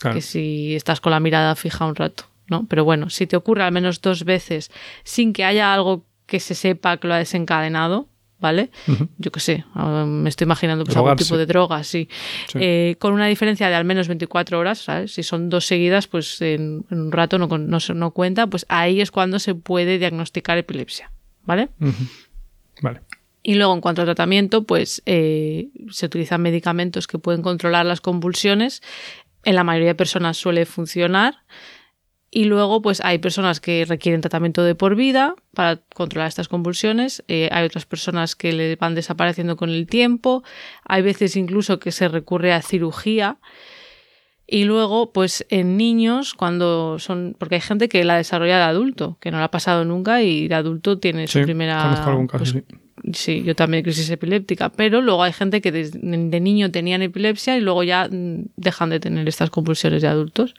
[0.00, 2.24] que si estás con la mirada fija un rato.
[2.52, 2.66] ¿No?
[2.68, 4.70] Pero bueno, si te ocurre al menos dos veces
[5.02, 8.70] sin que haya algo que se sepa que lo ha desencadenado, ¿vale?
[9.18, 12.08] Yo qué sé, ah, me estoy imaginando pues, algún tipo de droga, sí.
[12.54, 15.14] Eh, con una diferencia de al menos 24 horas, ¿sabes?
[15.14, 19.10] Si son dos seguidas, pues en, un rato no, no, no, cuenta, pues ahí es
[19.10, 21.10] cuando se puede diagnosticar epilepsia,
[21.44, 21.70] ¿vale?
[22.82, 23.00] Vale.
[23.44, 28.00] Y luego, en cuanto al tratamiento, pues eh, se utilizan medicamentos que pueden controlar las
[28.00, 28.82] convulsiones.
[29.44, 31.34] En la mayoría de personas suele funcionar.
[32.34, 37.22] Y luego, pues hay personas que requieren tratamiento de por vida para controlar estas convulsiones.
[37.28, 40.42] Eh, hay otras personas que le van desapareciendo con el tiempo.
[40.86, 43.36] Hay veces incluso que se recurre a cirugía.
[44.46, 47.36] Y luego, pues en niños, cuando son.
[47.38, 50.48] Porque hay gente que la desarrolla de adulto, que no la ha pasado nunca y
[50.48, 52.02] de adulto tiene su primera.
[52.02, 56.70] algún caso, pues, Sí, yo también crisis epiléptica, pero luego hay gente que de niño
[56.70, 60.54] tenían epilepsia y luego ya mm, dejan de tener estas convulsiones de adultos.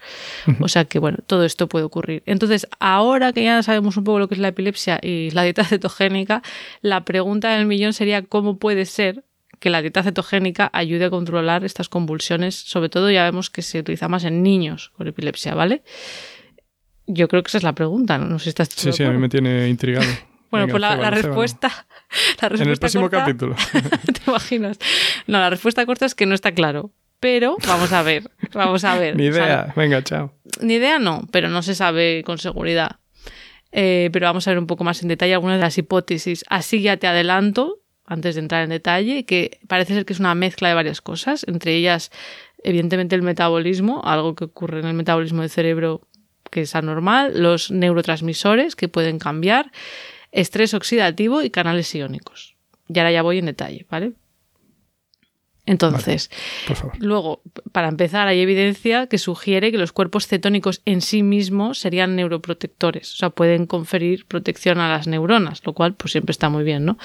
[0.60, 2.24] O sea que, bueno, todo esto puede ocurrir.
[2.26, 5.64] Entonces, ahora que ya sabemos un poco lo que es la epilepsia y la dieta
[5.64, 6.44] cetogénica,
[6.82, 9.24] la pregunta del millón sería cómo puede ser
[9.60, 12.56] que la dieta cetogénica ayude a controlar estas convulsiones.
[12.56, 15.84] Sobre todo ya vemos que se utiliza más en niños con epilepsia, ¿vale?
[17.08, 18.70] Yo creo que esa es la pregunta, no, sé si estás...
[18.76, 20.06] Sí, sí, a mí me tiene intrigado.
[20.54, 21.88] Bueno, pues la, respuesta,
[22.41, 23.55] En el próximo capítulo.
[24.05, 24.78] ¿Te imaginas?
[25.28, 26.91] No, la respuesta corta es que no está claro.
[27.20, 29.16] Pero vamos a ver, vamos a ver.
[29.18, 30.34] Ni idea, venga, chao.
[30.59, 32.97] Ni idea no, pero no se sabe con seguridad.
[33.72, 36.43] Eh, pero vamos a ver un poco más en detalle algunas de las hipótesis.
[36.49, 40.36] Así ya te adelanto, antes de entrar en detalle, que parece ser que es una
[40.36, 42.11] mezcla de varias cosas, entre ellas,
[42.61, 46.01] evidentemente, el metabolismo, algo que ocurre en el metabolismo del cerebro
[46.51, 49.72] que es anormal, los neurotransmisores que pueden cambiar,
[50.34, 52.55] estrés oxidativo y canales iónicos.
[52.89, 54.13] Y ahora ya voy en detalle, ¿vale?
[55.65, 56.29] Entonces,
[56.99, 62.17] luego, para empezar, hay evidencia que sugiere que los cuerpos cetónicos en sí mismos serían
[62.17, 66.65] neuroprotectores, o sea, pueden conferir protección a las neuronas, lo cual pues siempre está muy
[66.65, 66.97] bien, ¿no?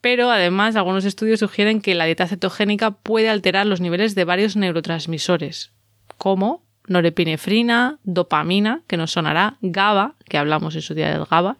[0.00, 4.54] Pero además, algunos estudios sugieren que la dieta cetogénica puede alterar los niveles de varios
[4.54, 5.72] neurotransmisores,
[6.18, 11.58] como norepinefrina, dopamina, que nos sonará, GABA, que hablamos en su día del GABA,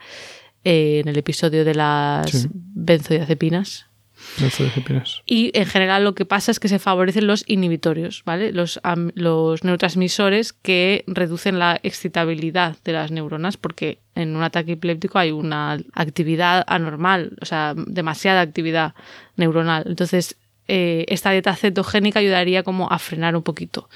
[0.65, 3.87] eh, en el episodio de las benzodiazepinas.
[4.39, 5.23] Benzodiazepinas.
[5.27, 8.53] Y en general lo que pasa es que se favorecen los inhibitorios, ¿vale?
[8.53, 8.81] Los,
[9.15, 15.31] los neurotransmisores que reducen la excitabilidad de las neuronas, porque en un ataque epiléptico hay
[15.31, 18.95] una actividad anormal, o sea, demasiada actividad
[19.37, 19.85] neuronal.
[19.87, 20.37] Entonces,
[20.67, 23.89] eh, esta dieta cetogénica ayudaría como a frenar un poquito,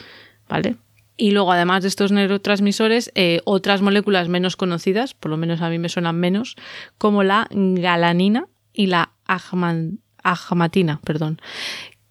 [0.49, 0.77] ¿vale?
[1.23, 5.71] Y luego, además de estos neurotransmisores, eh, otras moléculas menos conocidas, por lo menos a
[5.71, 6.57] mí me suenan menos,
[6.99, 11.41] como la galanina y la agmatina, perdón,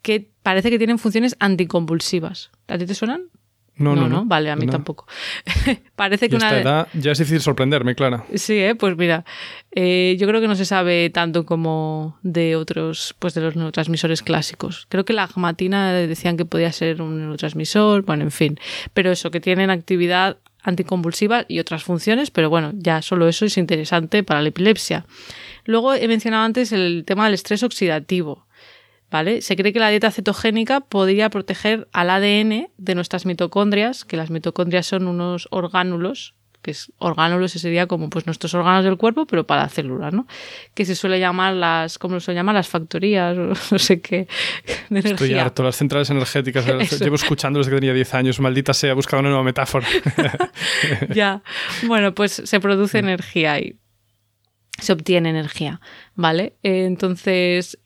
[0.01, 2.51] que parece que tienen funciones anticonvulsivas.
[2.69, 3.23] ¿A ti te suenan?
[3.77, 4.25] No, no, no, no.
[4.25, 4.71] Vale, a mí No.
[4.73, 5.07] tampoco.
[5.95, 6.59] Parece que a esta una.
[6.61, 8.25] edad ya es difícil sorprenderme, Clara.
[8.35, 8.75] Sí, ¿eh?
[8.75, 9.25] pues mira,
[9.71, 14.21] eh, yo creo que no se sabe tanto como de otros, pues de los neurotransmisores
[14.21, 14.85] clásicos.
[14.89, 18.59] Creo que la agmatina decían que podía ser un neurotransmisor, bueno, en fin.
[18.93, 23.57] Pero eso, que tienen actividad anticonvulsiva y otras funciones, pero bueno, ya solo eso es
[23.57, 25.05] interesante para la epilepsia.
[25.65, 28.45] Luego he mencionado antes el tema del estrés oxidativo.
[29.11, 29.41] ¿Vale?
[29.41, 34.29] Se cree que la dieta cetogénica podría proteger al ADN de nuestras mitocondrias, que las
[34.29, 39.45] mitocondrias son unos orgánulos, que es orgánulos sería como pues nuestros órganos del cuerpo, pero
[39.45, 40.27] para células, ¿no?
[40.73, 42.53] Que se suele llamar las, ¿cómo se llama?
[42.53, 44.27] Las factorías, o no sé qué,
[44.89, 45.11] de energía.
[45.11, 46.65] Estoy harto, las centrales energéticas.
[46.67, 47.03] Eso.
[47.03, 48.39] Llevo escuchando desde que tenía 10 años.
[48.39, 49.87] Maldita sea, buscando una nueva metáfora.
[51.13, 51.41] ya.
[51.83, 53.75] Bueno, pues se produce energía ahí.
[54.79, 55.79] Se obtiene energía,
[56.15, 56.55] ¿vale?
[56.63, 57.77] Eh, Entonces,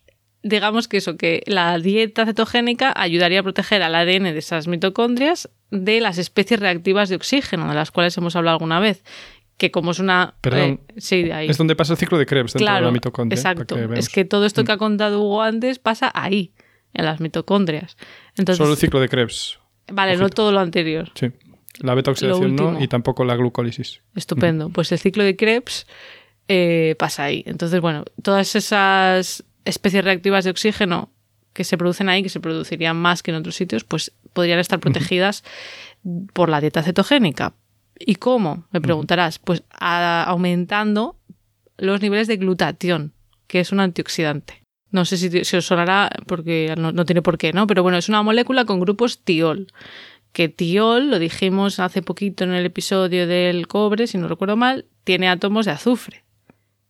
[0.48, 5.50] digamos que eso, que la dieta cetogénica ayudaría a proteger al ADN de esas mitocondrias
[5.72, 9.04] de las especies reactivas de oxígeno, de las cuales hemos hablado alguna vez.
[9.58, 10.36] Que como es una...
[10.42, 10.82] Perdón.
[10.90, 11.50] eh, sí, de ahí.
[11.50, 13.36] es donde pasa el ciclo de Krebs dentro de Claro, la mitocondria.
[13.36, 13.76] exacto.
[13.76, 16.52] que es que todo esto que ha contado Hugo antes pasa ahí,
[16.94, 17.98] en las mitocondrias.
[18.38, 19.60] Entonces, Solo el ciclo de Krebs.
[19.92, 21.10] vale, no todo lo anterior.
[21.16, 21.32] Sí.
[21.80, 24.02] La beta oxidación no y tampoco la glucólisis.
[24.14, 24.70] Estupendo.
[24.70, 25.88] Pues el ciclo de Krebs
[26.48, 27.44] eh, pasa ahí.
[27.48, 31.12] Entonces, bueno, todas esas especies reactivas de oxígeno
[31.54, 34.80] que se producen ahí, que se producirían más que en otros sitios, pues podrían estar
[34.80, 35.44] protegidas
[36.34, 37.54] por la dieta cetogénica.
[37.98, 38.66] ¿Y cómo?
[38.72, 39.40] Me preguntarás.
[39.40, 41.18] Pues a- aumentando
[41.78, 43.14] los niveles de glutatión,
[43.48, 44.62] que es un antioxidante.
[44.92, 47.68] No sé si, si os sonará, porque no, no tiene por qué, ¿no?
[47.68, 49.68] Pero bueno, es una molécula con grupos tiol.
[50.34, 54.86] Que tiol, lo dijimos hace poquito en el episodio del cobre, si no recuerdo mal,
[55.06, 56.24] tiene átomos de azufre.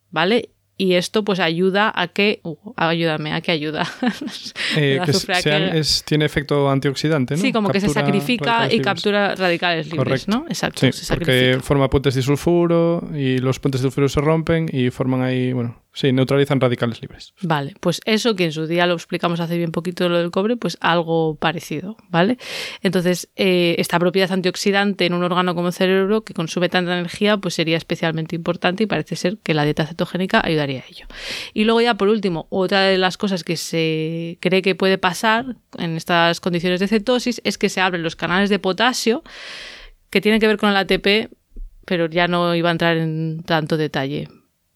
[0.10, 0.50] ¿Vale?
[0.78, 2.42] Y esto pues ayuda a que...
[2.44, 3.88] Hugo, ayúdame, ¿a qué ayuda?
[4.78, 7.42] Eh, que sean- aquel- es- tiene efecto antioxidante, ¿no?
[7.42, 10.32] Sí, como que se sacrifica y captura radicales libres, Correcto.
[10.32, 10.46] ¿no?
[10.50, 11.64] Exacto, Sí, se porque sacrifica.
[11.64, 15.82] forma puentes de sulfuro y los puentes de sulfuro se rompen y forman ahí, bueno,
[15.96, 17.34] sí, neutralizan radicales libres.
[17.42, 20.58] Vale, pues eso que en su día lo explicamos hace bien poquito lo del cobre,
[20.58, 22.38] pues algo parecido, ¿vale?
[22.84, 27.38] Entonces, eh, esta propiedad antioxidante en un órgano como el cerebro que consume tanta energía,
[27.38, 31.08] pues sería especialmente importante y parece ser que la dieta cetogénica ayudaría a ello.
[31.54, 35.56] Y luego ya por último, otra de las cosas que se cree que puede pasar
[35.78, 39.24] en estas condiciones de cetosis es que se abren los canales de potasio
[40.10, 41.32] que tienen que ver con el ATP,
[41.86, 44.28] pero ya no iba a entrar en tanto detalle.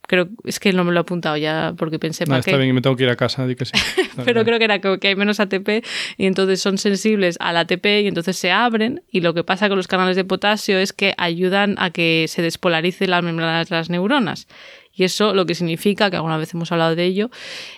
[0.10, 2.58] Creo, es que no me lo he apuntado ya porque pensé para está qué.
[2.58, 3.74] bien, y me tengo que ir a casa, di que sí.
[4.26, 5.86] Pero creo que era que hay menos ATP
[6.18, 9.78] y entonces son sensibles al ATP y entonces se abren y lo que pasa con
[9.78, 13.92] los canales de potasio es que ayudan a que se despolarice la membrana de las
[13.92, 14.48] neuronas.
[14.92, 17.30] Y eso lo que significa, que alguna vez hemos hablado de ello,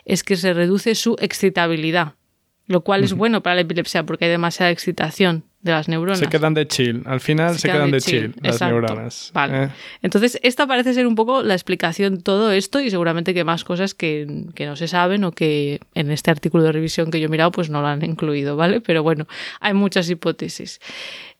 [0.06, 2.14] es que se reduce su excitabilidad.
[2.66, 6.20] Lo cual es bueno para la epilepsia porque hay demasiada excitación de las neuronas.
[6.20, 7.04] Se quedan de chill.
[7.06, 8.80] Al final se, quedan, de chill, las exacto.
[8.80, 9.32] neuronas.
[9.34, 9.64] Vale.
[9.64, 9.70] ¿eh?
[10.02, 13.94] Entonces, esta parece ser un poco la explicación todo esto y seguramente que más cosas
[13.94, 17.30] que, que no se saben o que en este artículo de revisión que yo he
[17.30, 18.82] mirado pues no lo han incluido, ¿vale?
[18.82, 19.28] Pero bueno,
[19.60, 20.80] hay muchas hipótesis.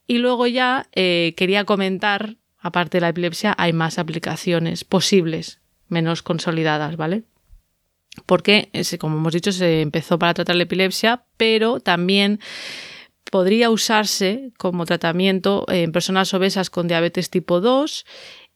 [0.06, 6.22] Y luego ya eh, quería comentar, aparte de la epilepsia, hay más aplicaciones posibles, menos
[6.22, 7.22] consolidadas, ¿vale?
[8.26, 12.40] Porque, ese, como hemos dicho, se empezó para tratar la epilepsia, pero también
[13.32, 18.04] podría usarse como tratamiento en personas obesas con diabetes tipo 2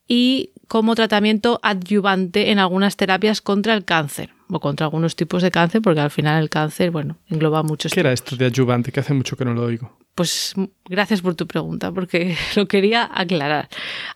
[0.06, 5.50] y como tratamiento adyuvante en algunas terapias contra el cáncer o contra algunos tipos de
[5.50, 8.92] cáncer, porque al final el cáncer, bueno, engloba muchos ¿Qué era esto de adyuvante?
[8.92, 9.96] Que hace mucho que no lo oigo.
[10.14, 10.54] pues
[10.84, 13.70] gracias por tu pregunta, porque lo quería aclarar.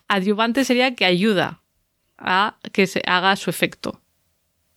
[0.07, 1.61] Adyuvante sería que ayuda
[2.19, 3.99] a que se haga su efecto.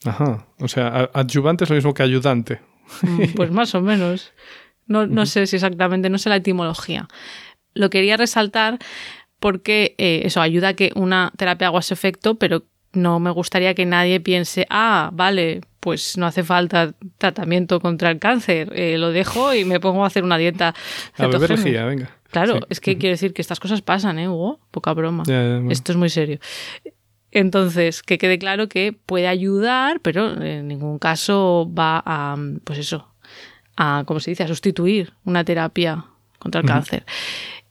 [0.06, 0.46] Ajá.
[0.60, 2.62] O sea, adyuvante es lo mismo que ayudante.
[3.02, 4.32] Mm, Pues más o menos.
[4.86, 7.08] No, no sé si exactamente, no sé la etimología.
[7.74, 8.78] Lo quería resaltar
[9.40, 13.74] porque eh, eso ayuda a que una terapia haga su efecto, pero no me gustaría
[13.74, 19.10] que nadie piense, ah, vale, pues no hace falta tratamiento contra el cáncer, eh, lo
[19.10, 20.68] dejo y me pongo a hacer una dieta.
[21.16, 21.64] A beber cetogénica".
[21.64, 22.10] lejía, venga.
[22.30, 22.60] Claro, Sí.
[22.70, 24.60] es que quiero decir que estas cosas pasan, ¿eh, Hugo?
[24.70, 25.24] Poca broma.
[25.26, 25.70] Ya, ya, bueno.
[25.70, 26.38] Esto es muy serio.
[27.30, 33.12] Entonces, que quede claro que puede ayudar, pero en ningún caso va a, pues eso,
[33.76, 36.04] a, ¿cómo se dice?, a sustituir una terapia
[36.38, 37.04] contra el cáncer.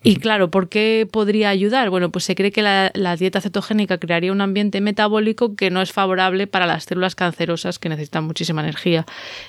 [0.06, 1.90] Y claro, ¿por qué podría ayudar?
[1.90, 5.82] Bueno, pues se cree que la, la dieta cetogénica crearía un ambiente metabólico que no
[5.82, 9.06] es favorable para las células cancerosas que necesitan muchísima energía.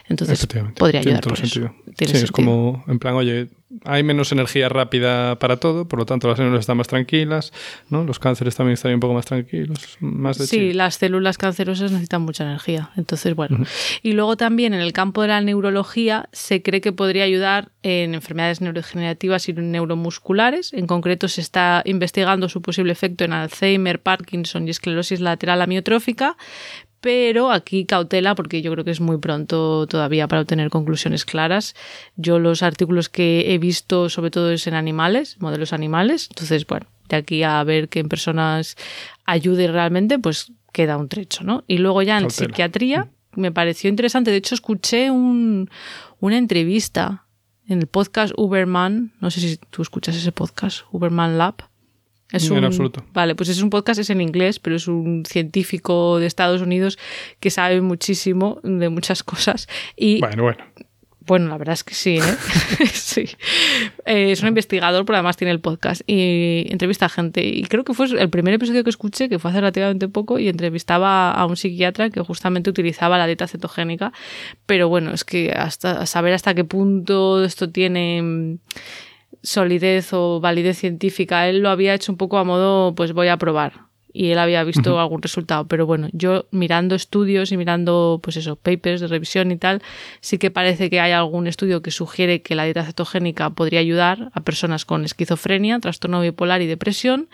[0.08, 0.46] Entonces,
[0.78, 1.54] podría ayudar todo por eso.
[1.54, 1.74] sentido.
[1.96, 3.48] Tiene sí, es como, en plan, oye,
[3.84, 7.52] hay menos energía rápida para todo, por lo tanto las células están más tranquilas,
[7.90, 8.04] ¿no?
[8.04, 10.76] Los cánceres también están un poco más tranquilos, más de Sí, chill.
[10.76, 12.90] las células cancerosas necesitan mucha energía.
[12.96, 13.58] Entonces, bueno.
[14.02, 18.14] Y luego también en el campo de la neurología se cree que podría ayudar en
[18.14, 20.72] enfermedades neurodegenerativas y neuromusculares.
[20.72, 26.36] En concreto, se está investigando su posible efecto en Alzheimer, Parkinson y esclerosis lateral amiotrófica.
[27.04, 31.74] Pero aquí cautela porque yo creo que es muy pronto todavía para obtener conclusiones claras.
[32.16, 36.28] Yo los artículos que he visto sobre todo es en animales, modelos animales.
[36.30, 38.76] Entonces, bueno, de aquí a ver que en personas
[39.26, 41.62] ayude realmente, pues queda un trecho, ¿no?
[41.66, 42.48] Y luego ya en Cautela.
[42.48, 44.30] psiquiatría me pareció interesante.
[44.30, 45.68] De hecho, escuché un,
[46.20, 47.26] una entrevista
[47.68, 49.12] en el podcast Uberman.
[49.20, 51.56] No sé si tú escuchas ese podcast, Uberman Lab.
[52.32, 53.04] Es En un, absoluto.
[53.12, 56.98] Vale, pues es un podcast, es en inglés, pero es un científico de Estados Unidos
[57.38, 59.68] que sabe muchísimo de muchas cosas.
[59.96, 60.64] Y Bueno, bueno.
[61.20, 62.20] bueno, la verdad es que sí, ¿eh?
[62.92, 63.26] sí.
[64.06, 67.44] Eh, es un investigador, pero además tiene el podcast y entrevista a gente.
[67.44, 70.48] Y creo que fue el primer episodio que escuché, que fue hace relativamente poco, y
[70.48, 74.12] entrevistaba a un psiquiatra que justamente utilizaba la dieta cetogénica.
[74.66, 78.58] Pero bueno, es que hasta saber hasta qué punto esto tiene
[79.44, 83.36] solidez o validez científica, él lo había hecho un poco a modo, pues voy a
[83.36, 83.84] probar.
[84.16, 85.66] Y él había visto algún resultado.
[85.66, 89.82] Pero bueno, yo mirando estudios y mirando, pues eso, papers de revisión y tal,
[90.20, 94.30] sí que parece que hay algún estudio que sugiere que la dieta cetogénica podría ayudar
[94.32, 97.28] a personas con esquizofrenia, trastorno bipolar y depresión,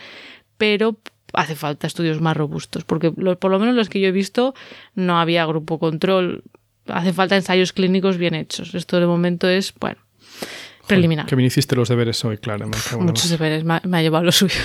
[0.56, 0.96] pero
[1.34, 4.54] hace falta estudios más robustos, porque lo- por lo menos los que yo he visto
[4.94, 6.44] no había grupo control,
[6.86, 8.74] hace falta ensayos clínicos bien hechos.
[8.74, 10.00] Esto de momento es, bueno,
[10.90, 11.26] preliminar.
[11.26, 12.58] Que bien hiciste los deberes hoy, la
[12.98, 14.60] Muchos deberes, me ha, me ha llevado lo suyo.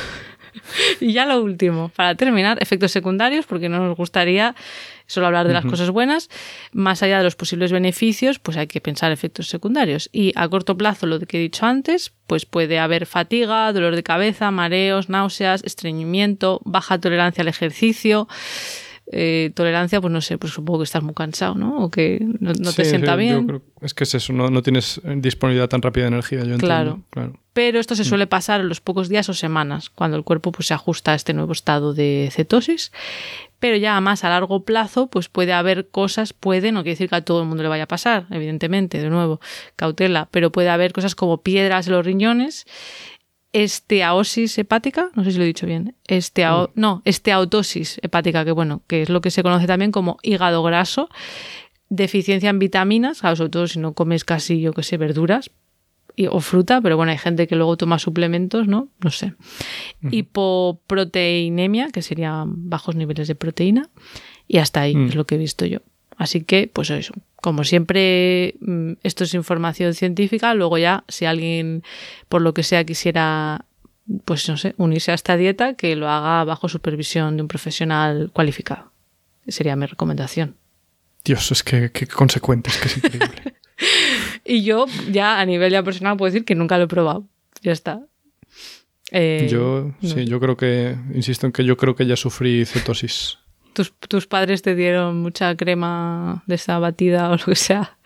[0.99, 4.55] y ya lo último, para terminar, efectos secundarios, porque no nos gustaría
[5.07, 6.29] solo hablar de las cosas buenas.
[6.71, 10.09] Más allá de los posibles beneficios, pues hay que pensar efectos secundarios.
[10.11, 14.03] Y a corto plazo, lo que he dicho antes, pues puede haber fatiga, dolor de
[14.03, 18.27] cabeza, mareos, náuseas, estreñimiento, baja tolerancia al ejercicio.
[19.11, 21.77] Eh, tolerancia, pues no sé, pues supongo que estás muy cansado, ¿no?
[21.83, 23.41] O que no, no te sienta sí, bien.
[23.41, 26.39] yo creo- es que es eso, no, no tienes disponibilidad tan rápida de energía.
[26.39, 27.01] Yo entiendo, Claro.
[27.11, 27.39] claro.
[27.53, 30.67] pero esto se suele pasar en los pocos días o semanas, cuando el cuerpo pues,
[30.67, 32.91] se ajusta a este nuevo estado de cetosis.
[33.59, 37.15] Pero ya más a largo plazo, pues puede haber cosas, puede, no quiere decir que
[37.15, 39.39] a todo el mundo le vaya a pasar, evidentemente, de nuevo,
[39.75, 42.65] cautela, pero puede haber cosas como piedras en los riñones,
[43.63, 47.01] esteaosis hepática, no sé si lo he dicho bien, esteao, no,
[48.01, 51.07] hepática, que bueno, que es lo que se conoce también como hígado graso,
[51.89, 55.51] deficiencia en vitaminas, claro, sobre todo si no comes casi, yo que sé, verduras,
[56.17, 58.89] y- o fruta, pero bueno, hay gente que luego toma suplementos, ¿no?
[59.03, 59.33] No sé.
[60.11, 63.89] Hipoproteinemia, que serían bajos niveles de proteína,
[64.47, 65.07] y hasta ahí Mm.
[65.07, 65.79] es lo que he visto yo.
[66.17, 71.83] Así que, pues eso, como siempre, mm, esto es información científica, luego ya, si alguien,
[72.29, 73.65] por lo que sea, quisiera,
[74.23, 78.31] pues no sé, unirse a esta dieta, que lo haga bajo supervisión de un profesional
[78.33, 78.91] cualificado.
[79.47, 80.55] Sería mi recomendación.
[81.23, 83.55] Dios, es que, que consecuente, es que es increíble.
[84.45, 87.27] Y yo, ya a nivel ya personal, puedo decir que nunca lo he probado.
[87.61, 87.99] Ya está.
[89.11, 90.09] Eh, yo, no.
[90.09, 93.39] sí, yo creo que, insisto en que yo creo que ya sufrí cetosis.
[93.75, 97.97] ¿Tus, tus padres te dieron mucha crema de esa batida o lo que sea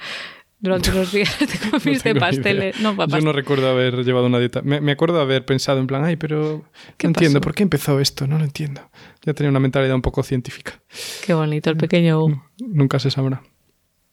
[0.59, 1.37] durante unos días.
[1.37, 2.75] Te No comiste pasteles.
[2.77, 2.83] idea.
[2.91, 4.61] No, pa- Yo no recuerdo haber llevado una dieta.
[4.61, 6.65] Me, me acuerdo de haber pensado en plan, ay, pero
[6.97, 7.43] ¿Qué no entiendo, pasó?
[7.45, 8.27] ¿por qué empezó esto?
[8.27, 8.81] No lo entiendo.
[9.25, 10.81] Ya tenía una mentalidad un poco científica.
[11.25, 12.43] Qué bonito, el pequeño Hugo.
[12.59, 13.41] Nunca se sabrá.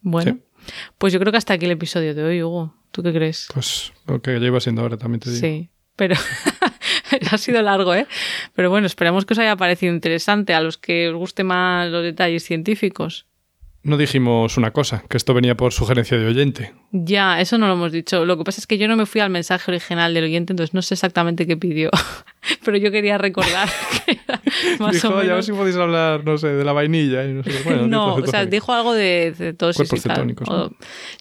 [0.02, 0.70] Bueno, Sí.
[0.98, 2.74] pues yo creo que hasta aquí el episodio de hoy, Hugo.
[2.92, 3.48] ¿Tú qué crees?
[3.52, 5.40] Pues lo que lleva siendo ahora, también te digo.
[5.40, 6.14] Sí, pero
[7.30, 8.06] ha sido largo, ¿eh?
[8.54, 12.02] Pero bueno, esperamos que os haya parecido interesante a los que os guste más los
[12.02, 13.26] detalles científicos.
[13.86, 16.74] No dijimos una cosa, que esto venía por sugerencia de oyente.
[16.90, 18.24] Ya, eso no lo hemos dicho.
[18.24, 20.74] Lo que pasa es que yo no me fui al mensaje original del oyente, entonces
[20.74, 21.90] no sé exactamente qué pidió.
[22.64, 23.68] Pero yo quería recordar
[24.04, 24.42] que era
[24.80, 25.46] más Dijo, o "Oye, a ver menos...
[25.46, 27.24] si podéis hablar, no sé, de la vainilla.
[27.26, 27.52] Y no sé.
[27.64, 30.16] Bueno, no, dijo o sea, dijo algo de cetosis Cuerpos y tal.
[30.16, 30.72] cetónicos,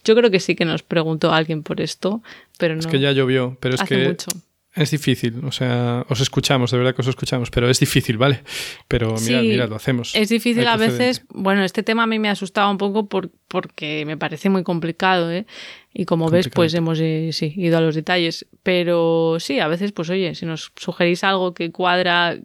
[0.04, 2.24] Yo creo que sí que nos preguntó alguien por esto,
[2.58, 2.80] pero no.
[2.80, 4.32] Es que ya llovió, pero es hace que mucho.
[4.76, 5.42] Es difícil.
[5.46, 8.44] O sea, os escuchamos, de verdad que os escuchamos, pero es difícil, ¿vale?
[8.88, 10.16] Pero mirad, Sí, mirad, lo hacemos.
[10.16, 11.24] Es difícil a veces.
[11.30, 15.32] Bueno, este tema a mí me asustaba un poco por- porque me parece muy complicado,
[15.32, 15.46] ¿eh?
[15.94, 18.46] Y como ves, pues hemos eh, sí, ido a los detalles.
[18.64, 22.38] Pero sí, a veces, pues oye, si nos sugerís algo que cuadra.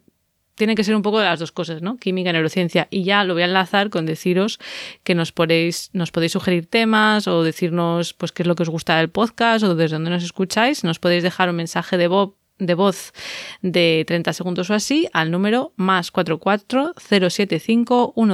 [0.61, 1.97] Tiene que ser un poco de las dos cosas, ¿no?
[1.97, 2.87] Química, neurociencia.
[2.91, 4.61] Y ya lo voy a enlazar con deciros
[5.05, 5.91] que nos podéis,
[6.29, 9.95] sugerir temas o decirnos pues qué es lo que os gusta del podcast o desde
[9.95, 10.85] dónde nos escucháis.
[10.85, 13.15] Nos podéis dejar un mensaje de voz de voz
[13.63, 18.29] de 30 segundos o así al número más 44 075 10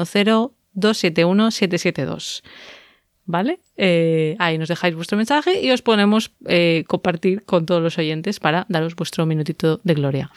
[0.72, 2.42] 271 772.
[3.24, 3.60] ¿vale?
[3.76, 8.40] Eh, ahí nos dejáis vuestro mensaje y os ponemos eh, compartir con todos los oyentes
[8.40, 10.30] para daros vuestro minutito de gloria.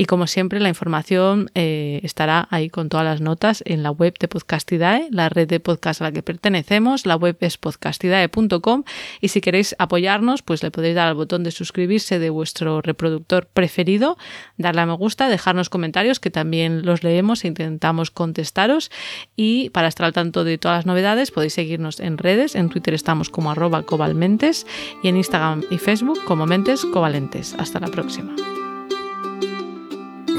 [0.00, 4.14] Y como siempre, la información eh, estará ahí con todas las notas en la web
[4.18, 7.04] de Podcastidae, la red de podcast a la que pertenecemos.
[7.04, 8.84] La web es podcastidae.com
[9.20, 13.44] y si queréis apoyarnos, pues le podéis dar al botón de suscribirse de vuestro reproductor
[13.44, 14.16] preferido,
[14.56, 18.90] darle a me gusta, dejarnos comentarios que también los leemos e intentamos contestaros.
[19.36, 22.54] Y para estar al tanto de todas las novedades, podéis seguirnos en redes.
[22.54, 24.66] En Twitter estamos como arroba cobalmentes
[25.02, 27.54] y en Instagram y Facebook como mentes covalentes.
[27.58, 28.34] Hasta la próxima.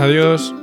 [0.02, 0.61] Adiós.